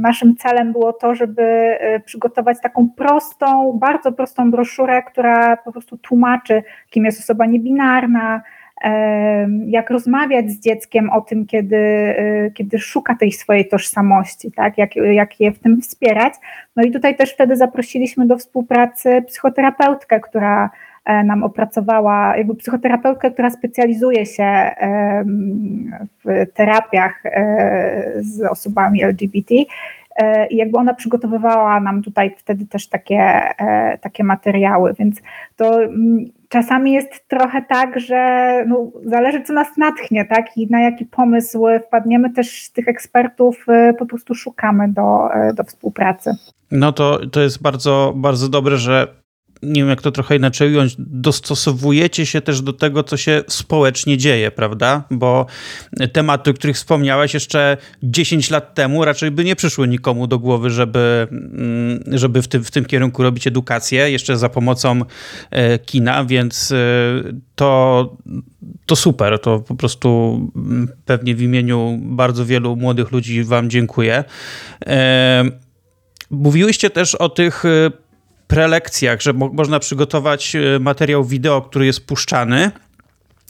[0.00, 5.96] naszym celem było to, żeby e, przygotować taką prostą, bardzo prostą broszurę, która po prostu
[5.96, 8.42] tłumaczy, kim jest osoba niebinarna,
[9.66, 14.78] jak rozmawiać z dzieckiem o tym, kiedy, e, kiedy szuka tej swojej tożsamości, tak?
[14.78, 16.34] jak, jak je w tym wspierać.
[16.76, 20.70] No i tutaj też wtedy zaprosiliśmy do współpracy psychoterapeutkę, która
[21.06, 24.70] nam opracowała, jakby psychoterapeutkę, która specjalizuje się
[26.24, 29.54] w terapiach e, z osobami LGBT.
[30.16, 33.40] E, I jakby ona przygotowywała nam tutaj wtedy też takie,
[34.00, 35.22] takie materiały, więc
[35.56, 40.80] to mm, czasami jest trochę tak, że no, zależy co nas natchnie, tak, i na
[40.80, 43.66] jaki pomysł wpadniemy, też tych ekspertów
[43.98, 46.30] po prostu szukamy do, do współpracy.
[46.70, 49.23] No to, to jest bardzo, bardzo dobre, że
[49.64, 54.18] nie wiem jak to trochę inaczej ująć, dostosowujecie się też do tego, co się społecznie
[54.18, 55.04] dzieje, prawda?
[55.10, 55.46] Bo
[56.12, 60.70] tematy, o których wspomniałeś jeszcze 10 lat temu raczej by nie przyszły nikomu do głowy,
[60.70, 65.00] żeby, mm, żeby w, tym, w tym kierunku robić edukację, jeszcze za pomocą
[65.50, 66.76] e, kina, więc e,
[67.54, 68.16] to,
[68.86, 69.38] to super.
[69.38, 74.24] To po prostu mm, pewnie w imieniu bardzo wielu młodych ludzi Wam dziękuję.
[74.86, 75.44] E,
[76.30, 77.64] mówiłyście też o tych
[78.46, 82.70] prelekcjach, że mo można przygotować e, materiał wideo, który jest puszczany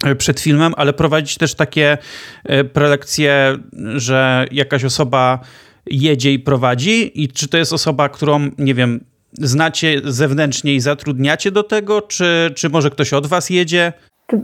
[0.05, 1.99] e, przed filmem, ale prowadzić też takie
[2.45, 3.57] e, prelekcje,
[3.95, 5.41] że jakaś osoba
[5.87, 11.51] jedzie i prowadzi i czy to jest osoba, którą, nie wiem, znacie zewnętrznie i zatrudniacie
[11.51, 13.93] do tego, czy, czy może ktoś od was jedzie?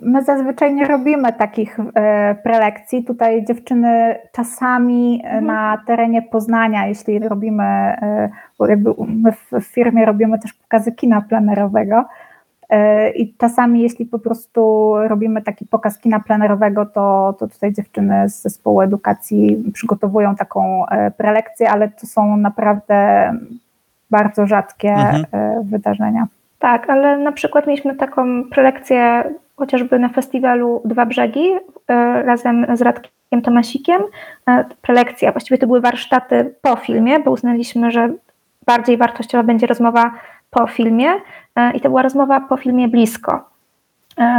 [0.02, 3.04] My zazwyczaj nie robimy takich e, prelekcji.
[3.04, 5.46] Tutaj dziewczyny czasami mhm.
[5.46, 8.30] na terenie Poznania, jeśli robimy, e,
[8.66, 12.04] jakby my w firmie robimy też pokazy kina plenerowego.
[12.70, 18.28] E, I czasami, jeśli po prostu robimy taki pokaz kina plenerowego, to, to tutaj dziewczyny
[18.28, 20.84] z zespołu edukacji przygotowują taką
[21.16, 23.32] prelekcję, ale to są naprawdę
[24.10, 25.24] bardzo rzadkie mhm.
[25.64, 26.26] wydarzenia.
[26.58, 29.24] Tak, ale na przykład mieliśmy taką prelekcję
[29.56, 31.52] chociażby na festiwalu Dwa Brzegi
[31.88, 34.02] e, razem z Radkiem Tomasikiem.
[34.48, 38.08] E, prelekcja, właściwie to były warsztaty po filmie, bo uznaliśmy, że
[38.70, 40.14] bardziej wartościowa będzie rozmowa
[40.50, 41.10] po filmie
[41.56, 43.50] e, i to była rozmowa po filmie blisko,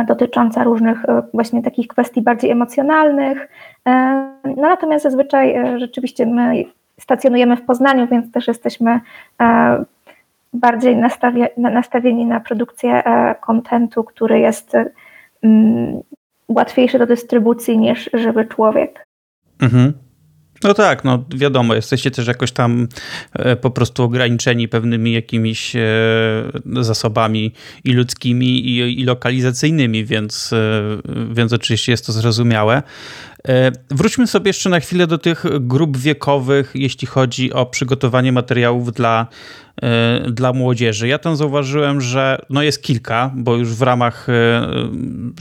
[0.07, 3.47] dotycząca różnych właśnie takich kwestii bardziej emocjonalnych.
[4.45, 6.63] No natomiast zazwyczaj rzeczywiście my
[6.99, 8.99] stacjonujemy w Poznaniu, więc też jesteśmy
[10.53, 10.97] bardziej
[11.57, 13.03] nastawieni na produkcję
[13.41, 14.73] kontentu, który jest
[15.43, 16.01] mm,
[16.49, 19.07] łatwiejsze do dystrybucji niż żywy człowiek.
[19.61, 19.93] Mhm.
[20.63, 22.87] No tak, no wiadomo, jesteście też jakoś tam
[23.33, 25.81] e, po prostu ograniczeni pewnymi jakimiś e,
[26.81, 27.51] zasobami
[27.83, 30.81] i ludzkimi, i, i lokalizacyjnymi, więc, e,
[31.33, 32.83] więc oczywiście jest to zrozumiałe.
[33.91, 39.27] Wróćmy sobie jeszcze na chwilę do tych grup wiekowych, jeśli chodzi o przygotowanie materiałów dla
[39.81, 41.07] E, dla młodzieży.
[41.07, 44.33] Ja tam zauważyłem, że no jest kilka, bo już w ramach e,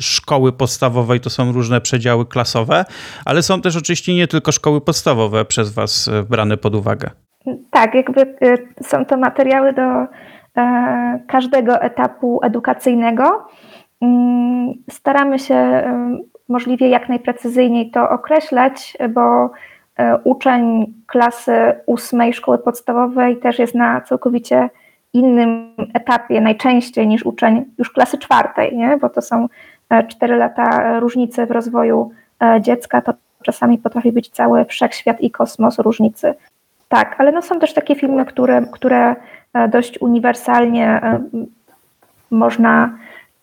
[0.01, 2.85] szkoły podstawowej to są różne przedziały klasowe,
[3.25, 7.11] ale są też oczywiście nie tylko szkoły podstawowe przez Was e, brane pod uwagę.
[7.71, 8.35] Tak, jakby
[8.83, 10.07] są to materiały do
[11.29, 13.47] każdego etapu edukacyjnego.
[14.01, 15.83] Mm, staramy się
[16.51, 19.51] możliwie jak najprecyzyjniej to określać, bo
[20.01, 21.53] E, uczeń klasy
[21.87, 24.71] ósmej szkoły podstawowej też jest na całkowicie
[25.13, 28.97] innym etapie najczęściej niż uczeń już klasy czwartej, nie?
[28.97, 29.49] bo to są
[29.91, 32.11] e, cztery lata różnicy w rozwoju
[32.43, 36.35] e, dziecka, to czasami potrafi być cały wszechświat i kosmos różnicy.
[36.89, 39.17] Tak, ale no są też takie filmy, które, które
[39.69, 41.01] dość uniwersalnie
[42.31, 42.99] można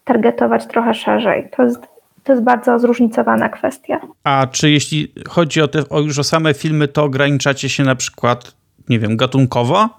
[0.05, 1.49] targetować trochę szerzej.
[1.55, 1.87] To jest
[2.27, 3.99] to jest bardzo zróżnicowana kwestia.
[4.23, 7.95] A czy jeśli chodzi o, te, o już o same filmy, to ograniczacie się na
[7.95, 8.55] przykład,
[8.89, 9.89] nie wiem, gatunkowo?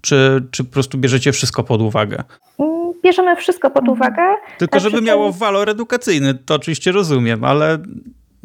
[0.00, 2.24] Czy, czy po prostu bierzecie wszystko pod uwagę?
[2.58, 4.22] Mm, bierzemy wszystko pod uwagę.
[4.58, 7.78] Tylko żeby miało walor edukacyjny, to oczywiście rozumiem, ale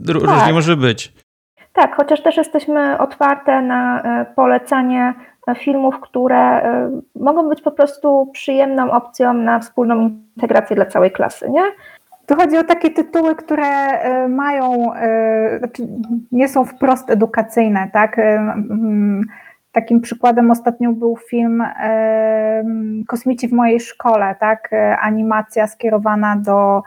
[0.07, 0.53] różnie tak.
[0.53, 1.13] może być.
[1.73, 4.03] Tak, chociaż też jesteśmy otwarte na
[4.35, 5.13] polecanie
[5.55, 6.61] filmów, które
[7.15, 11.63] mogą być po prostu przyjemną opcją na wspólną integrację dla całej klasy, nie?
[12.29, 15.87] Tu chodzi o takie tytuły, które e, mają, e, znaczy
[16.31, 18.19] nie są wprost edukacyjne, tak?
[18.19, 18.53] E,
[19.71, 21.63] takim przykładem ostatnio był film
[23.07, 24.69] Kosmici w mojej szkole, tak?
[25.01, 26.83] Animacja skierowana do,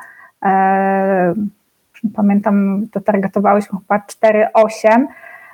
[2.15, 5.07] pamiętam, dotargetowałyśmy chyba 4-8.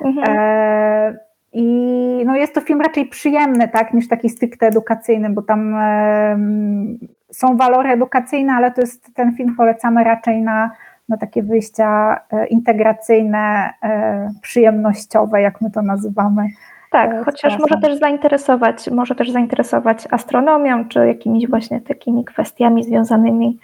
[0.05, 1.19] Mhm.
[1.53, 1.65] I
[2.27, 5.75] no jest to film raczej przyjemny, tak, niż taki stricte edukacyjny, bo tam
[7.33, 10.71] są walory edukacyjne, ale to jest ten film polecamy raczej na,
[11.09, 16.49] na takie wyjścia e, integracyjne, e, przyjemnościowe, jak my to nazywamy.
[16.91, 22.85] Tak, e, chociaż może też zainteresować, może też zainteresować astronomią, czy jakimiś właśnie takimi kwestiami
[22.85, 23.59] związanymi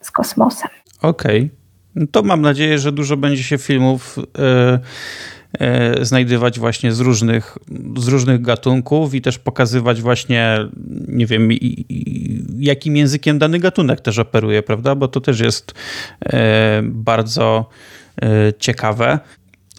[0.00, 0.70] z kosmosem.
[1.02, 1.38] Okej.
[1.38, 1.58] Okay.
[1.94, 4.16] No to mam nadzieję, że dużo będzie się filmów.
[6.02, 7.58] Znajdywać właśnie z różnych,
[7.96, 10.58] z różnych gatunków i też pokazywać właśnie,
[11.08, 11.48] nie wiem,
[12.58, 14.94] jakim językiem dany gatunek też operuje, prawda?
[14.94, 15.74] Bo to też jest
[16.24, 17.68] e, bardzo
[18.22, 19.18] e, ciekawe.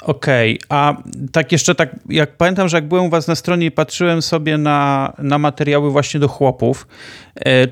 [0.02, 0.78] Okej, okay.
[0.80, 0.98] a
[1.32, 4.58] tak jeszcze tak, jak pamiętam, że jak byłem u was na stronie i patrzyłem sobie
[4.58, 6.88] na, na materiały właśnie do chłopów,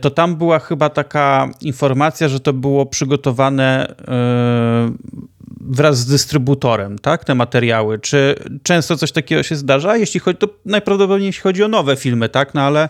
[0.02, 3.96] to tam była chyba taka informacja, że to było przygotowane
[5.62, 8.00] wraz z dystrybutorem, tak, te materiały.
[8.00, 9.98] Czy często coś takiego się zdarza?
[9.98, 12.90] Jeśli chodzi, to najprawdopodobniej jeśli chodzi o nowe filmy, tak, no ale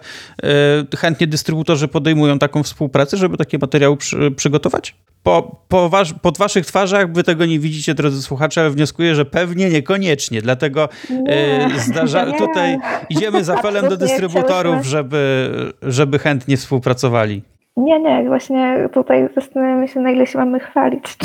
[0.94, 4.96] y, chętnie dystrybutorzy podejmują taką współpracę, żeby takie materiały przy, przygotować?
[5.24, 9.26] Po, po was, pod waszych twarzach wy tego nie widzicie, drodzy słuchacze, ale wnioskuję, że
[9.26, 12.38] pewnie niekoniecznie, dlatego y, zdarza, nie.
[12.38, 12.78] tutaj
[13.10, 15.50] idziemy z apelem do dystrybutorów, żeby,
[15.82, 17.42] żeby chętnie współpracowali.
[17.78, 21.18] Nie, nie, właśnie tutaj zastanawiamy się, na ile się mamy chwalić.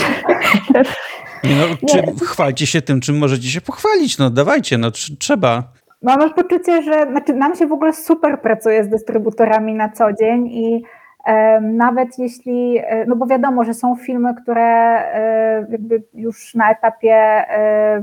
[1.45, 4.19] Nie no, czy chwalcie się tym, czym możecie się pochwalić?
[4.19, 5.63] No dawajcie, no trzeba.
[6.03, 10.47] Mam poczucie, że znaczy nam się w ogóle super pracuje z dystrybutorami na co dzień
[10.47, 10.85] i
[11.27, 16.71] e, nawet jeśli, e, no bo wiadomo, że są filmy, które e, jakby już na
[16.71, 18.03] etapie e,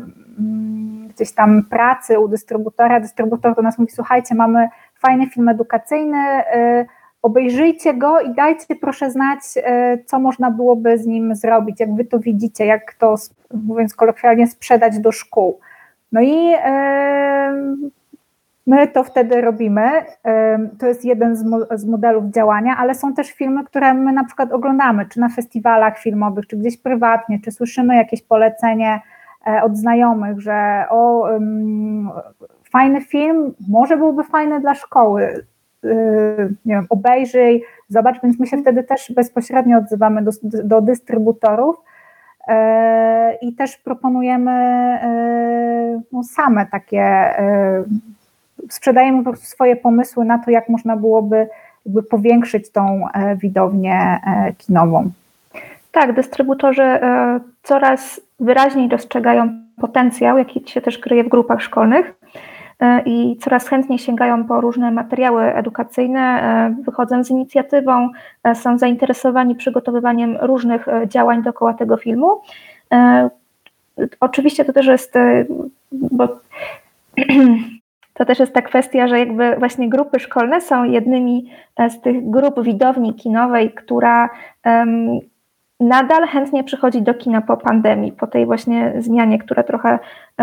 [1.09, 6.85] gdzieś tam pracy u dystrybutora, dystrybutor do nas mówi, słuchajcie, mamy fajny film edukacyjny, e,
[7.21, 12.05] obejrzyjcie go i dajcie proszę znać, e, co można byłoby z nim zrobić, jak wy
[12.05, 13.15] to widzicie, jak to,
[13.53, 15.59] mówiąc kolokwialnie, sprzedać do szkół.
[16.11, 16.53] No i
[18.67, 19.91] my to wtedy robimy.
[20.79, 21.35] To jest jeden
[21.71, 25.99] z modelów działania, ale są też filmy, które my na przykład oglądamy, czy na festiwalach
[25.99, 29.01] filmowych, czy gdzieś prywatnie, czy słyszymy jakieś polecenie
[29.47, 31.29] e, od znajomych, że o,
[32.71, 35.45] fajny film, może byłby fajny dla szkoły
[36.65, 40.31] nie wiem, obejrzyj, zobacz, więc my się wtedy też bezpośrednio odzywamy do,
[40.63, 42.53] do dystrybutorów y,
[43.41, 44.51] i też proponujemy
[45.03, 47.33] y, no, same takie,
[48.69, 51.47] sprzedajemy po prostu swoje pomysły na to, jak można byłoby
[51.85, 55.11] jakby powiększyć tą e, widownię e, kinową.
[55.91, 59.49] Tak, dystrybutorzy e, coraz wyraźniej dostrzegają
[59.81, 62.18] potencjał, jaki się też kryje w grupach szkolnych E,
[63.05, 68.09] i coraz chętniej sięgają po różne materiały edukacyjne, e, wychodzą z inicjatywą,
[68.43, 72.41] e, są zainteresowani przygotowywaniem różnych działań dookoła tego filmu.
[74.19, 75.13] Oczywiście to też jest,
[75.91, 76.27] bo
[78.13, 81.51] to też jest ta kwestia, że jakby właśnie grupy szkolne są jednymi
[81.89, 84.29] z tych grup widowni kinowej, która
[85.79, 89.99] nadal chętnie przychodzi do kina po pandemii, po tej właśnie zmianie, która trochę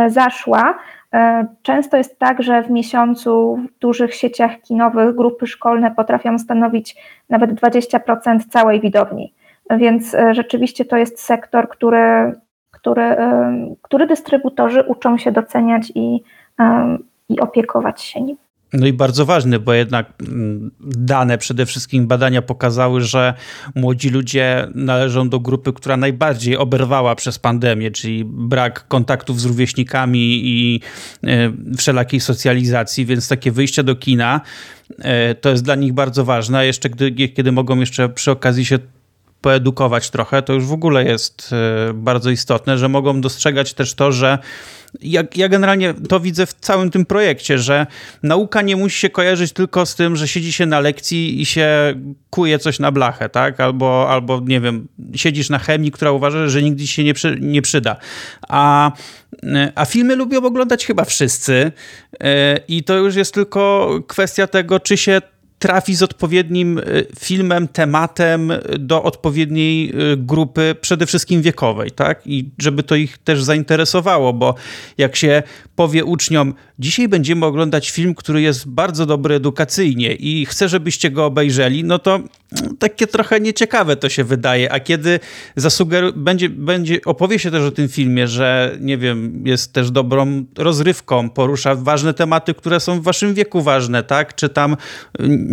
[0.07, 0.79] zaszła.
[1.14, 6.97] E, często jest tak, że w miesiącu w dużych sieciach kinowych grupy szkolne potrafią stanowić
[7.29, 9.33] nawet 20% całej widowni.
[9.71, 12.33] Więc e, rzeczywiście to jest sektor, który,
[12.71, 16.23] który, e, który dystrybutorzy uczą się doceniać i,
[17.29, 18.37] i opiekować się nim.
[18.72, 23.35] No i bardzo ważny, bo jednak mm, dane, przede wszystkim badania pokazały, że
[23.74, 30.40] młodzi ludzie należą do grupy, która najbardziej oberwała przez pandemię, czyli brak kontaktów z rówieśnikami
[30.44, 30.81] i
[31.24, 34.40] e, wszelakiej socjalizacji, więc takie wyjście do kina
[34.98, 36.59] e, to jest dla nich bardzo ważne.
[36.59, 38.79] A jeszcze gdy, kiedy mogą jeszcze przy okazji się
[39.40, 44.12] poedukować trochę, to już w ogóle jest e, bardzo istotne, że mogą dostrzegać też to,
[44.12, 44.38] że
[45.03, 47.87] ja, ja, generalnie to widzę w całym tym projekcie, że
[48.22, 51.94] nauka nie musi się kojarzyć tylko z tym, że siedzi się na lekcji i się
[52.31, 53.61] kuje coś na blachę, tak?
[53.61, 57.62] Albo, albo nie wiem, siedzisz na chemii, która uważa, że nigdy się nie, przy, nie
[57.62, 57.96] przyda.
[58.49, 58.93] A,
[59.74, 61.72] a filmy lubią oglądać chyba wszyscy
[62.20, 65.20] e, i to już jest tylko kwestia tego, czy się
[65.59, 66.80] trafi z odpowiednim
[67.18, 72.26] filmem, tematem do odpowiedniej grupy, przede wszystkim wiekowej, tak?
[72.26, 74.54] I żeby to ich też zainteresowało, bo
[74.98, 75.42] jak się
[75.76, 81.24] powie uczniom, dzisiaj będziemy oglądać film, który jest bardzo dobry edukacyjnie i chcę, żebyście go
[81.24, 82.20] obejrzeli, no to
[82.78, 85.20] takie trochę nieciekawe to się wydaje, a kiedy
[85.59, 90.44] zasugeru- będzie, będzie, opowie się też o tym filmie, że nie wiem, jest też dobrą
[90.59, 94.34] rozrywką, porusza ważne tematy, które są w waszym wieku ważne, tak?
[94.34, 94.76] Czy tam
[95.18, 95.45] mm,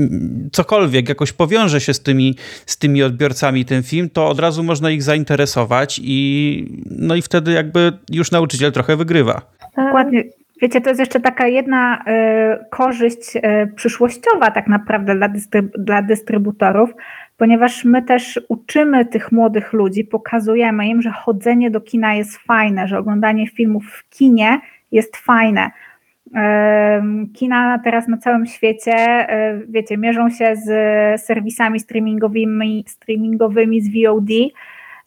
[0.51, 2.35] cokolwiek jakoś powiąże się z tymi,
[2.65, 7.51] z tymi odbiorcami ten film, to od razu można ich zainteresować i no i wtedy
[7.51, 9.41] jakby już nauczyciel trochę wygrywa.
[9.77, 10.23] Dokładnie.
[10.61, 13.41] Wiecie, to jest jeszcze taka jedna y, korzyść y,
[13.75, 16.89] przyszłościowa tak naprawdę dla, dystryb dla dystrybutorów,
[17.37, 22.87] ponieważ my też uczymy tych młodych ludzi, pokazujemy im, że chodzenie do kina jest fajne,
[22.87, 24.59] że oglądanie filmów w kinie
[24.91, 25.71] jest fajne.
[26.33, 26.37] Y,
[27.33, 29.27] kina teraz na całym świecie,
[29.69, 34.29] wiecie, mierzą się z serwisami streamingowymi, streamingowymi z VOD,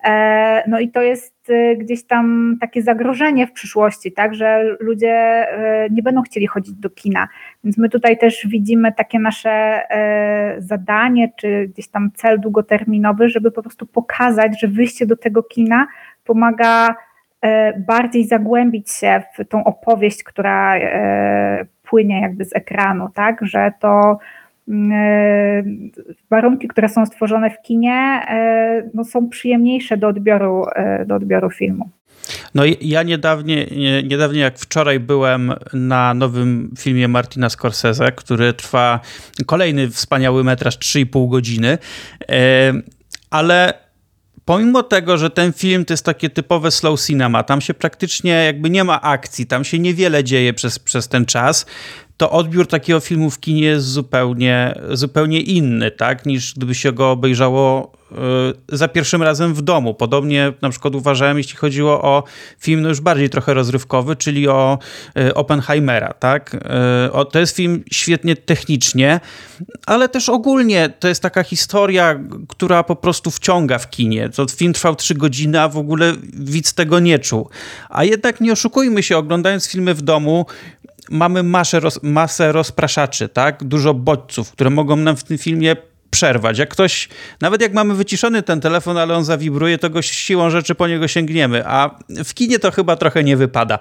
[0.06, 5.12] E, no i to jest e, gdzieś tam takie zagrożenie w przyszłości, tak, że ludzie
[5.12, 7.28] e, nie będą chcieli chodzić do kina.
[7.64, 9.82] Więc my tutaj też widzimy takie nasze
[10.58, 15.86] zadanie, czy gdzieś tam cel długoterminowy, żeby po prostu pokazać, że wyjście do tego kina
[16.24, 16.94] pomaga
[17.78, 20.74] bardziej zagłębić się w tą opowieść, która
[21.82, 24.18] płynie jakby z ekranu, tak, że to
[24.68, 25.62] Mm, e,
[26.30, 27.92] warunki, które są stworzone w kinie,
[28.28, 31.90] e, no, są przyjemniejsze do odbioru, e, do odbioru filmu.
[32.54, 33.66] No ja niedawnie,
[34.04, 39.00] niedawnie jak wczoraj byłem na nowym filmie Martina Scorsese, który trwa
[39.46, 41.78] kolejny wspaniały metraż 3,5 godziny,
[43.30, 43.74] ale
[44.46, 48.70] pomimo tego, że ten film to jest takie typowe slow cinema, tam się praktycznie jakby
[48.70, 51.66] nie ma akcji, tam się niewiele dzieje przez, przez ten czas,
[52.16, 57.10] to odbiór takiego filmu w kinie jest zupełnie, zupełnie inny, tak, niż gdyby się go
[57.10, 58.16] obejrzało e,
[58.68, 59.94] za pierwszym razem w domu.
[59.94, 62.22] Podobnie na przykład uważałem, jeśli chodziło o
[62.58, 64.78] film no już bardziej trochę rozrywkowy, czyli o
[65.16, 66.54] e, Oppenheimera, tak.
[66.54, 69.20] E, to jest film świetnie technicznie,
[69.86, 74.28] ale też ogólnie to jest taka historia, która po prostu wciąga w kinie.
[74.28, 77.48] To film trwał trzy godziny, a w ogóle widz tego nie czuł.
[77.88, 80.46] A jednak nie oszukujmy się, oglądając filmy w domu,
[81.10, 83.64] mamy masę, roz, masę rozpraszaczy, tak?
[83.64, 85.76] Dużo bodźców, które mogą nam w tym filmie
[86.10, 86.58] przerwać.
[86.58, 87.08] Jak ktoś,
[87.40, 91.08] nawet jak mamy wyciszony ten telefon, ale on zawibruje, to go siłą rzeczy po niego
[91.08, 93.78] sięgniemy, a w kinie to chyba trochę nie wypada.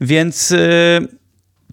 [0.00, 0.58] Więc yy,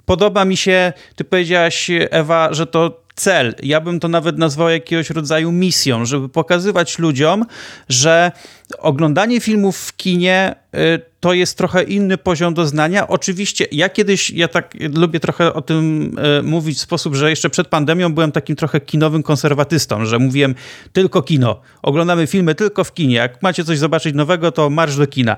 [0.06, 3.56] podoba mi się, ty powiedziałaś, Ewa, że to cel.
[3.64, 7.46] Ja bym to nawet nazwał jakiegoś rodzaju misją, żeby pokazywać ludziom,
[7.90, 8.32] że
[8.80, 13.08] oglądanie filmów w kinie y, to jest trochę inny poziom doznania.
[13.08, 17.50] Oczywiście ja kiedyś, ja tak lubię trochę o tym y, mówić w sposób, że jeszcze
[17.50, 20.56] przed pandemią byłem takim trochę kinowym konserwatystą, że mówiłem
[20.94, 23.16] tylko kino, oglądamy filmy tylko w kinie.
[23.16, 25.38] Jak macie coś zobaczyć nowego, to marsz do kina.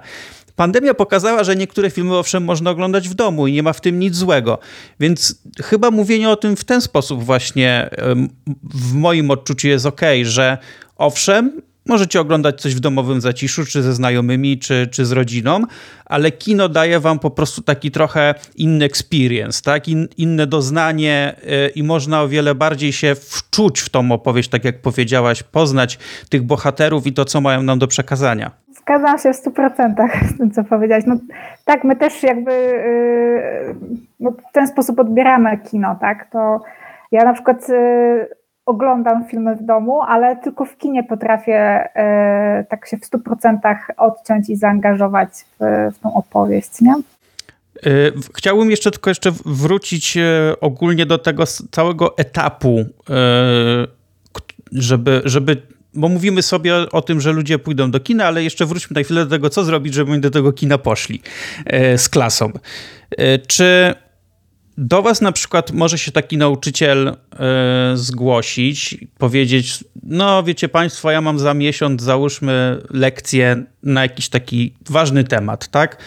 [0.57, 3.99] Pandemia pokazała, że niektóre filmy owszem można oglądać w domu i nie ma w tym
[3.99, 4.59] nic złego.
[4.99, 7.89] Więc chyba mówienie o tym w ten sposób właśnie
[8.63, 10.57] w moim odczuciu jest ok, że
[10.95, 15.61] owszem, Możecie oglądać coś w domowym zaciszu, czy ze znajomymi, czy, czy z rodziną,
[16.05, 19.87] ale kino daje wam po prostu taki trochę inny experience, tak?
[19.87, 24.65] In, inne doznanie yy, i można o wiele bardziej się wczuć w tą opowieść, tak
[24.65, 25.99] jak powiedziałaś, poznać
[26.29, 28.51] tych bohaterów i to, co mają nam do przekazania.
[28.87, 31.03] Zgadzam się w stu procentach z tym, co powiedziałeś.
[31.07, 31.15] No,
[31.65, 33.75] tak, my też jakby yy,
[34.19, 36.29] no, w ten sposób odbieramy kino, tak?
[36.31, 36.61] To
[37.11, 38.29] ja na przykład yy,
[38.65, 43.91] oglądam filmy w domu, ale tylko w kinie potrafię yy, tak się w stu procentach
[43.97, 46.93] odciąć i zaangażować w, w tą opowieść, nie?
[47.85, 52.85] Y, chciałbym jeszcze tylko jeszcze wrócić y, ogólnie do tego całego etapu, y,
[54.71, 55.61] żeby, żeby
[55.97, 59.25] bo mówimy sobie o tym, że ludzie pójdą do kina, ale jeszcze wróćmy na chwilę
[59.25, 61.21] do tego, co zrobić, żeby oni do tego kina poszli
[61.65, 62.51] e, z klasą.
[63.17, 63.93] E, czy
[64.77, 67.15] do was na przykład może się taki nauczyciel e,
[67.95, 75.23] zgłosić, powiedzieć, no wiecie państwo, ja mam za miesiąc, załóżmy lekcję na jakiś taki ważny
[75.23, 76.03] temat, tak?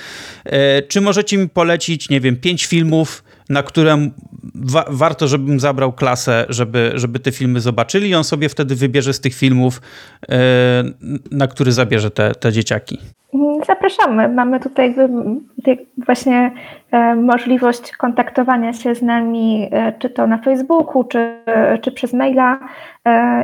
[0.88, 3.96] Czy możecie mi polecić, nie wiem, pięć filmów, na które
[4.54, 9.12] wa warto, żebym zabrał klasę, żeby, żeby te filmy zobaczyli i on sobie wtedy wybierze
[9.12, 9.80] z tych filmów,
[10.28, 10.36] yy,
[11.30, 12.98] na który zabierze te, te dzieciaki.
[13.66, 14.28] Zapraszamy.
[14.28, 14.94] Mamy tutaj
[15.96, 16.50] właśnie
[16.90, 21.36] e, możliwość kontaktowania się z nami, e, czy to na Facebooku, czy,
[21.82, 22.58] czy przez maila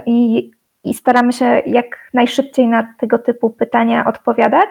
[0.06, 0.50] i,
[0.84, 4.70] i staramy się jak najszybciej na tego typu pytania odpowiadać.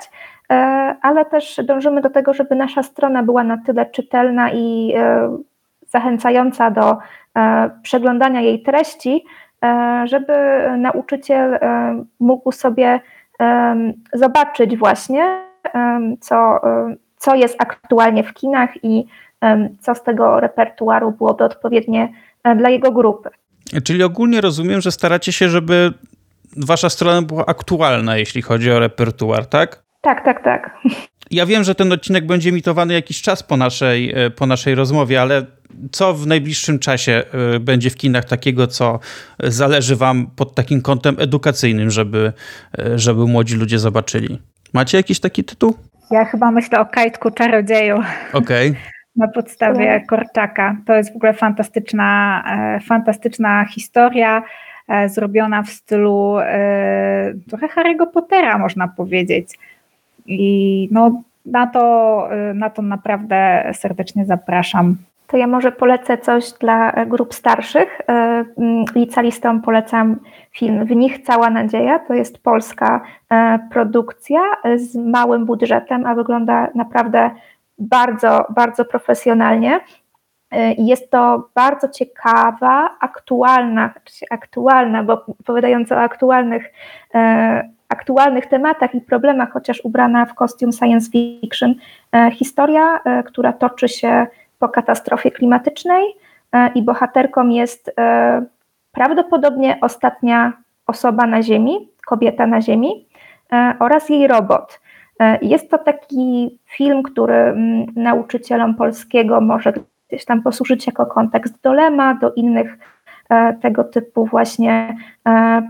[0.51, 0.55] E,
[1.01, 5.37] ale też dążymy do tego, żeby nasza strona była na tyle czytelna i e,
[5.87, 6.97] zachęcająca do
[7.83, 9.25] przeglądania jej treści,
[10.03, 10.33] żeby
[10.77, 11.59] nauczyciel
[12.19, 12.99] mógł sobie
[14.13, 15.41] zobaczyć właśnie,
[16.19, 16.59] co,
[17.17, 19.05] co jest aktualnie w kinach i
[19.79, 22.13] co z tego repertuaru byłoby odpowiednie
[22.55, 23.29] dla jego grupy.
[23.83, 25.93] Czyli ogólnie rozumiem, że staracie się, żeby
[26.57, 29.84] wasza strona była aktualna, jeśli chodzi o repertuar, tak?
[30.05, 30.77] Tak, tak, tak.
[31.31, 35.21] Ja wiem, że ten odcinek będzie emitowany jakiś czas po naszej, e, po naszej rozmowie,
[35.21, 35.45] ale
[35.91, 37.23] co w najbliższym czasie
[37.55, 38.99] e, będzie w kinach takiego, co
[39.39, 42.33] zależy wam pod takim kątem edukacyjnym, żeby,
[42.79, 44.41] e, żeby młodzi ludzie zobaczyli?
[44.73, 45.73] Macie jakiś taki tytuł?
[46.11, 47.95] Ja chyba myślę o Kajtku Czarodzieju.
[48.33, 48.69] Okej.
[48.69, 48.81] Okay.
[49.15, 50.77] Na podstawie Korczaka.
[50.85, 52.43] To jest w ogóle fantastyczna,
[52.87, 54.43] fantastyczna historia
[55.07, 56.37] zrobiona w stylu
[57.49, 59.47] trochę Harry'ego Pottera, można powiedzieć.
[60.25, 64.95] I no, na, to, na to naprawdę serdecznie zapraszam.
[65.27, 68.01] To ja może polecę coś dla grup starszych.
[68.01, 68.13] E,
[68.57, 70.19] mm, licealistom polecam
[70.51, 71.99] film W nich cała nadzieja.
[71.99, 74.39] To jest polska e, produkcja
[74.75, 77.31] z małym budżetem, a wygląda naprawdę
[77.77, 79.79] bardzo, bardzo profesjonalnie.
[80.77, 83.93] Jest to bardzo ciekawa, aktualna,
[84.29, 86.71] aktualna, bo opowiadająca o aktualnych
[87.89, 91.75] aktualnych tematach i problemach, chociaż ubrana w kostium science fiction,
[92.11, 94.27] e, historia, e, która toczy się
[94.59, 96.03] po katastrofie klimatycznej
[96.51, 97.95] e, i bohaterką jest
[98.91, 100.53] prawdopodobnie ostatnia
[100.87, 103.07] osoba na Ziemi, kobieta na Ziemi
[103.79, 104.81] oraz jej robot.
[105.41, 107.55] Jest to taki film, który
[107.95, 109.73] nauczycielom polskiego może
[110.07, 112.77] gdzieś tam posłużyć jako kontekst do Lema, do innych
[113.61, 114.95] tego typu właśnie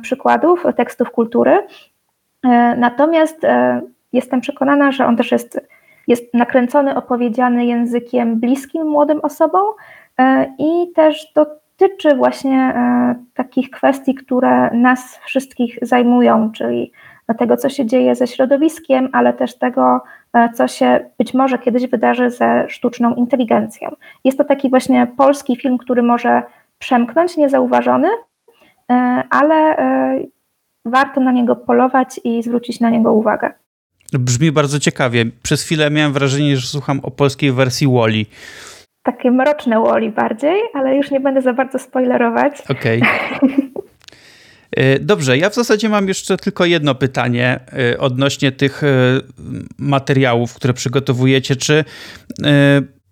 [0.01, 1.59] przykładów tekstów kultury.
[2.46, 3.82] E, natomiast e,
[4.14, 5.62] jestem przekonana, że on też jest,
[6.08, 9.66] jest nakręcony, opowiedziany językiem bliskim młodym osobom
[10.20, 12.74] e, i też dotyczy właśnie
[13.34, 16.91] takich kwestii, które nas wszystkich zajmują, czyli
[17.38, 20.02] tego, co się dzieje ze środowiskiem, ale też tego,
[20.54, 23.96] co się być może kiedyś wydarzy ze sztuczną inteligencją.
[24.24, 26.43] Jest to taki właśnie polski film, który może
[26.80, 28.08] przemknąć niezauważony,
[29.30, 29.78] ale
[30.86, 33.54] warto na niego polować i zwrócić na niego uwagę.
[34.14, 35.26] Brzmi bardzo ciekawie.
[35.44, 38.26] Przez chwilę miałem wrażenie, że słucham o polskiej wersji Woli.
[39.04, 42.62] Takie mroczne Woli bardziej, ale już nie będę za bardzo spoilerować.
[42.70, 43.02] Okej.
[43.02, 43.50] Okay.
[44.72, 47.60] E, dobrze, ja w zasadzie mam jeszcze tylko jedno pytanie
[47.94, 48.88] e, odnośnie tych e,
[49.78, 51.56] materiałów, które przygotowujecie.
[51.56, 51.86] Czy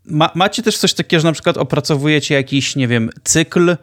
[0.06, 3.76] ma, macie też coś takiego, że na przykład opracowujecie jakiś, nie wiem, cykl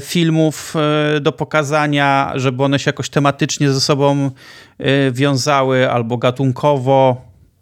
[0.00, 0.74] filmów
[1.16, 4.30] e, do pokazania, żeby one się jakoś tematycznie ze sobą
[4.78, 7.16] e, wiązały albo gatunkowo.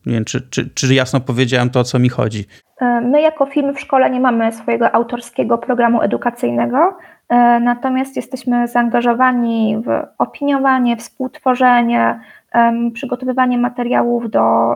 [0.07, 2.45] Nie wiem, czy, czy, czy jasno powiedziałem to, o co mi chodzi.
[3.03, 6.97] My jako firmy w szkole nie mamy swojego autorskiego programu edukacyjnego,
[7.61, 12.21] natomiast jesteśmy zaangażowani w opiniowanie, współtworzenie,
[12.95, 14.75] przygotowywanie materiałów do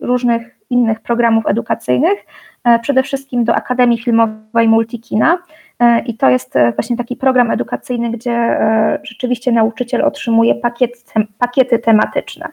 [0.00, 2.18] różnych innych programów edukacyjnych,
[2.82, 5.38] przede wszystkim do Akademii Filmowej Multikina.
[5.80, 11.14] E, I to jest e, właśnie taki program edukacyjny, gdzie e, rzeczywiście nauczyciel otrzymuje pakiet,
[11.38, 12.48] pakiety tematyczne.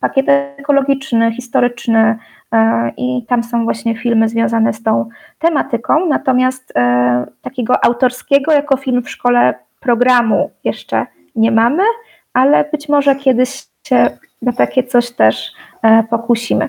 [0.00, 2.18] Pakiet ekologiczny, historyczny
[2.96, 5.08] i tam są właśnie filmy związane z tą
[5.38, 6.06] tematyką.
[6.06, 6.72] Natomiast
[7.42, 11.06] takiego autorskiego jako film w szkole programu jeszcze
[11.36, 11.82] nie mamy,
[12.32, 14.10] ale być może kiedyś się
[14.42, 15.52] na takie coś też
[16.10, 16.68] pokusimy.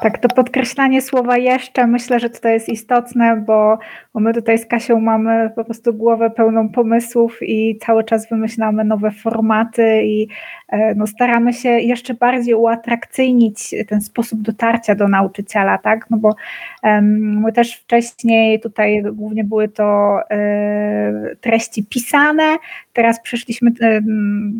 [0.00, 3.78] Tak, to podkreślanie słowa jeszcze myślę, że to jest istotne, bo,
[4.14, 8.84] bo my tutaj z Kasią mamy po prostu głowę pełną pomysłów i cały czas wymyślamy
[8.84, 10.28] nowe formaty i
[10.68, 16.10] e, no, staramy się jeszcze bardziej uatrakcyjnić ten sposób dotarcia do nauczyciela, tak?
[16.10, 16.34] No bo
[16.82, 22.56] um, my też wcześniej tutaj głównie były to e, treści pisane,
[22.92, 24.00] teraz przeszliśmy, e,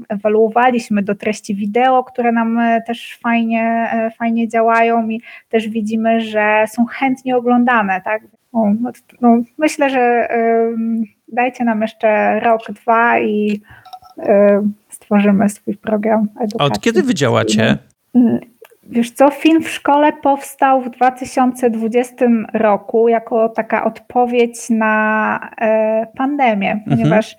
[0.09, 6.87] ewaluowaliśmy do treści wideo, które nam też fajnie, fajnie działają i też widzimy, że są
[6.87, 8.23] chętnie oglądane, tak?
[8.53, 8.75] No,
[9.21, 10.29] no, myślę, że
[11.29, 13.61] dajcie nam jeszcze rok, dwa i
[14.89, 16.59] stworzymy swój program edukacji.
[16.59, 17.79] A od kiedy wy działacie?
[18.15, 18.41] Mm,
[18.83, 25.51] wiesz co, film w szkole powstał w 2020 roku jako taka odpowiedź na
[26.17, 26.91] pandemię, mhm.
[26.91, 27.37] ponieważ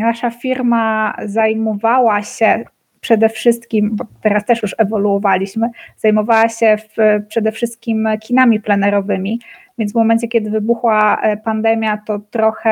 [0.00, 2.64] nasza firma zajmowała się
[3.04, 9.40] przede wszystkim, bo teraz też już ewoluowaliśmy, zajmowała się w, przede wszystkim kinami plenerowymi,
[9.78, 12.70] więc w momencie, kiedy wybuchła e, pandemia, to trochę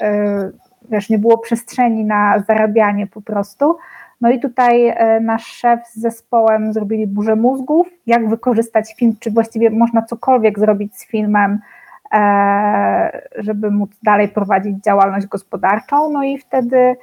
[0.00, 3.76] e, nie było przestrzeni na zarabianie po prostu.
[4.20, 9.30] No i tutaj e, nasz szef z zespołem zrobili burzę mózgów, jak wykorzystać film, czy
[9.30, 11.58] właściwie można cokolwiek zrobić z filmem
[13.36, 16.10] żeby móc dalej prowadzić działalność gospodarczą.
[16.10, 16.96] No i wtedy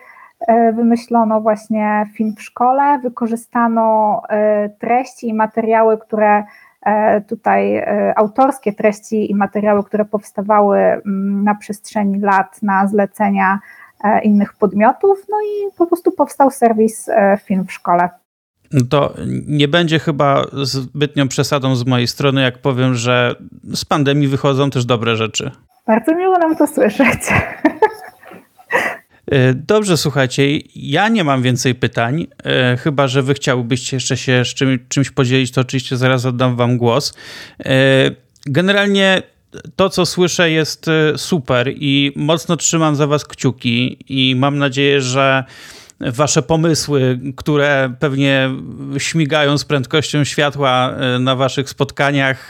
[0.73, 4.21] wymyślono właśnie film w szkole, wykorzystano
[4.79, 6.43] treści i materiały, które
[7.27, 7.83] tutaj
[8.15, 13.59] autorskie treści i materiały, które powstawały mm, na przestrzeni lat na zlecenia
[14.23, 17.09] innych podmiotów, no i po prostu powstał serwis
[17.45, 18.09] Film w szkole
[18.89, 19.13] to
[19.47, 23.35] nie będzie chyba zbytnią przesadą z mojej strony, jak powiem, że
[23.73, 25.51] z pandemii wychodzą też dobre rzeczy.
[25.87, 27.19] Bardzo miło nam to słyszeć.
[29.31, 34.45] E, dobrze, słuchajcie, ja nie mam więcej pytań, e, chyba że wy chciałbyście jeszcze się
[34.45, 37.13] z czym, czymś podzielić, to oczywiście zaraz oddam wam głos.
[37.65, 37.73] E,
[38.45, 39.23] generalnie
[39.75, 40.85] to, co słyszę, jest
[41.17, 45.43] super i mocno trzymam za was kciuki i mam nadzieję, że
[45.99, 48.49] wasze pomysły, które pewnie
[48.97, 52.49] śmigają z prędkością światła na waszych spotkaniach,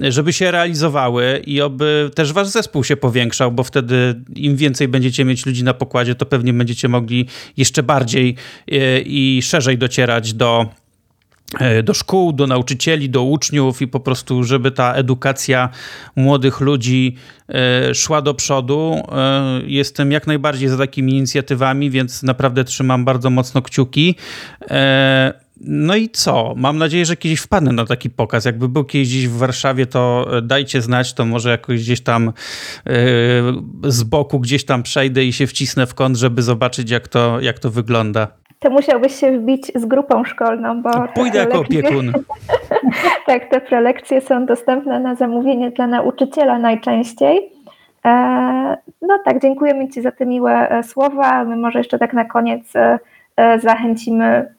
[0.00, 5.24] żeby się realizowały i oby też wasz zespół się powiększał, bo wtedy im więcej będziecie
[5.24, 7.26] mieć ludzi na pokładzie, to pewnie będziecie mogli
[7.56, 8.36] jeszcze bardziej
[8.72, 10.66] e, i szerzej docierać do
[11.60, 15.68] E, do szkół, do nauczycieli, do uczniów i po prostu, żeby ta edukacja
[16.16, 17.16] młodych ludzi
[17.48, 19.02] e, szła do przodu.
[19.66, 24.14] Jestem jak najbardziej za takimi inicjatywami, więc naprawdę trzymam bardzo mocno kciuki.
[25.60, 26.54] No i co?
[26.56, 28.44] Mam nadzieję, że kiedyś wpadnę na taki pokaz.
[28.44, 32.32] Jakby był kiedyś gdzieś w Warszawie, to dajcie znać, to może jakoś gdzieś tam
[33.84, 37.58] z boku gdzieś tam przejdę i się wcisnę w kąt, żeby zobaczyć, jak to, jak
[37.58, 38.28] to wygląda
[38.64, 40.90] to musiałbyś się wbić z grupą szkolną, bo.
[41.14, 42.12] Pójdę jako opiekun.
[43.26, 47.52] tak, te prelekcje są dostępne na zamówienie dla nauczyciela najczęściej.
[48.04, 51.44] E, no tak, dziękujemy Ci za te miłe e, słowa.
[51.44, 52.98] My może jeszcze tak na koniec e,
[53.60, 54.54] zachęcimy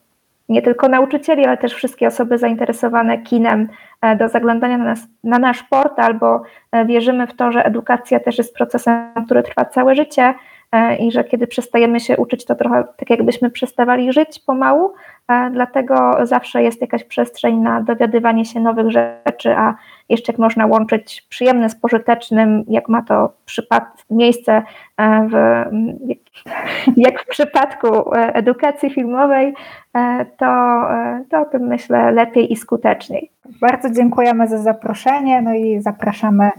[0.48, 3.68] nie tylko nauczycieli, ale też wszystkie osoby zainteresowane kinem
[4.18, 6.42] do zaglądania na, nas, na nasz portal, bo
[6.86, 10.34] wierzymy w to, że edukacja też jest procesem, który trwa całe życie
[10.72, 15.15] E, i że kiedy przestajemy się uczyć, to trochę tak jakbyśmy przestawali żyć pomału, e,
[15.52, 19.74] dlatego zawsze jest jakaś przestrzeń na dowiadywanie się nowych rzeczy, a
[20.08, 23.32] jeszcze jak można łączyć przyjemne z pożytecznym, jak ma to
[24.10, 24.62] miejsce
[24.96, 25.64] e, w,
[27.06, 29.54] jak w przypadku edukacji filmowej,
[30.38, 30.80] to,
[31.30, 33.30] to o tym myślę lepiej i skuteczniej.
[33.60, 36.50] Bardzo dziękujemy za zaproszenie, no i zapraszamy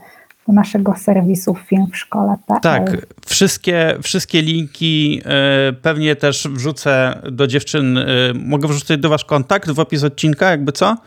[0.54, 2.36] naszego serwisu Film w Szkole.
[2.62, 7.98] Tak, wszystkie, wszystkie linki e, pewnie też wrzucę do dziewczyn.
[7.98, 10.98] E, mogę wrzucić do Was kontakt w opis odcinka, jakby co?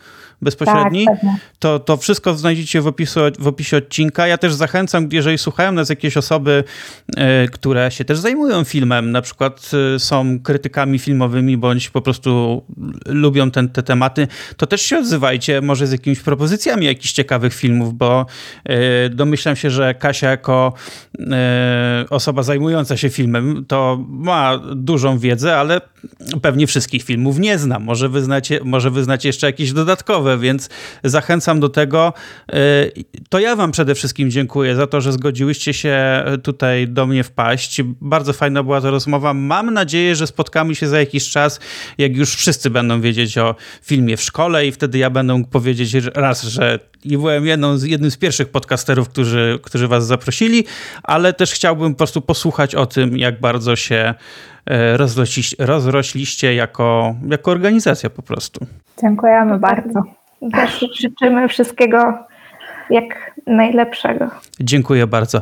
[0.41, 1.17] Bezpośredni, tak,
[1.59, 4.27] to, to wszystko znajdziecie w, opisu, w opisie odcinka.
[4.27, 6.63] Ja też zachęcam, jeżeli słuchają nas jakieś osoby,
[7.17, 12.63] e, które się też zajmują filmem, na przykład e, są krytykami filmowymi, bądź po prostu
[13.05, 14.27] lubią ten, te tematy,
[14.57, 18.25] to też się odzywajcie może z jakimiś propozycjami jakichś ciekawych filmów, bo
[18.65, 20.73] e, domyślam się, że Kasia jako
[22.09, 25.81] osoba zajmująca się filmem, to ma dużą wiedzę, ale
[26.41, 27.83] pewnie wszystkich filmów nie znam.
[27.83, 30.69] Może wyznacie, może wyznacie jeszcze jakieś dodatkowe więc
[31.03, 32.13] zachęcam do tego.
[32.49, 32.55] E,
[33.29, 37.81] to ja Wam przede wszystkim dziękuję za to, że zgodziłyście się tutaj do mnie wpaść.
[38.01, 39.33] Bardzo fajna była ta rozmowa.
[39.33, 41.59] Mam nadzieję, że spotkamy się za jakiś czas,
[41.97, 45.93] jak już wszyscy będą wiedzieć o filmie w szkole, i wtedy ja będę mógł powiedzieć
[46.15, 50.63] raz, że byłem jedną z, jednym z pierwszych podcasterów, którzy, którzy Was zaprosili,
[51.03, 54.13] ale też chciałbym po prostu posłuchać o tym, jak bardzo się
[54.65, 58.65] e, rozrośliście, rozrośliście jako, jako organizacja po prostu.
[59.01, 60.20] Dziękujemy bardzo.
[60.53, 62.13] Też życzymy wszystkiego
[62.89, 64.29] jak najlepszego.
[64.59, 65.41] Dziękuję bardzo.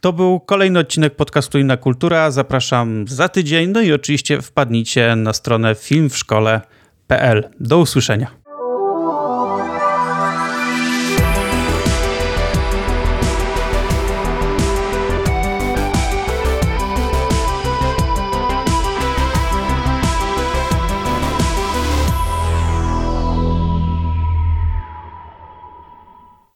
[0.00, 2.30] To był kolejny odcinek podcastu Inna Kultura.
[2.30, 3.70] Zapraszam za tydzień.
[3.70, 7.48] No i oczywiście wpadnijcie na stronę filmwszkole.pl.
[7.60, 8.37] Do usłyszenia.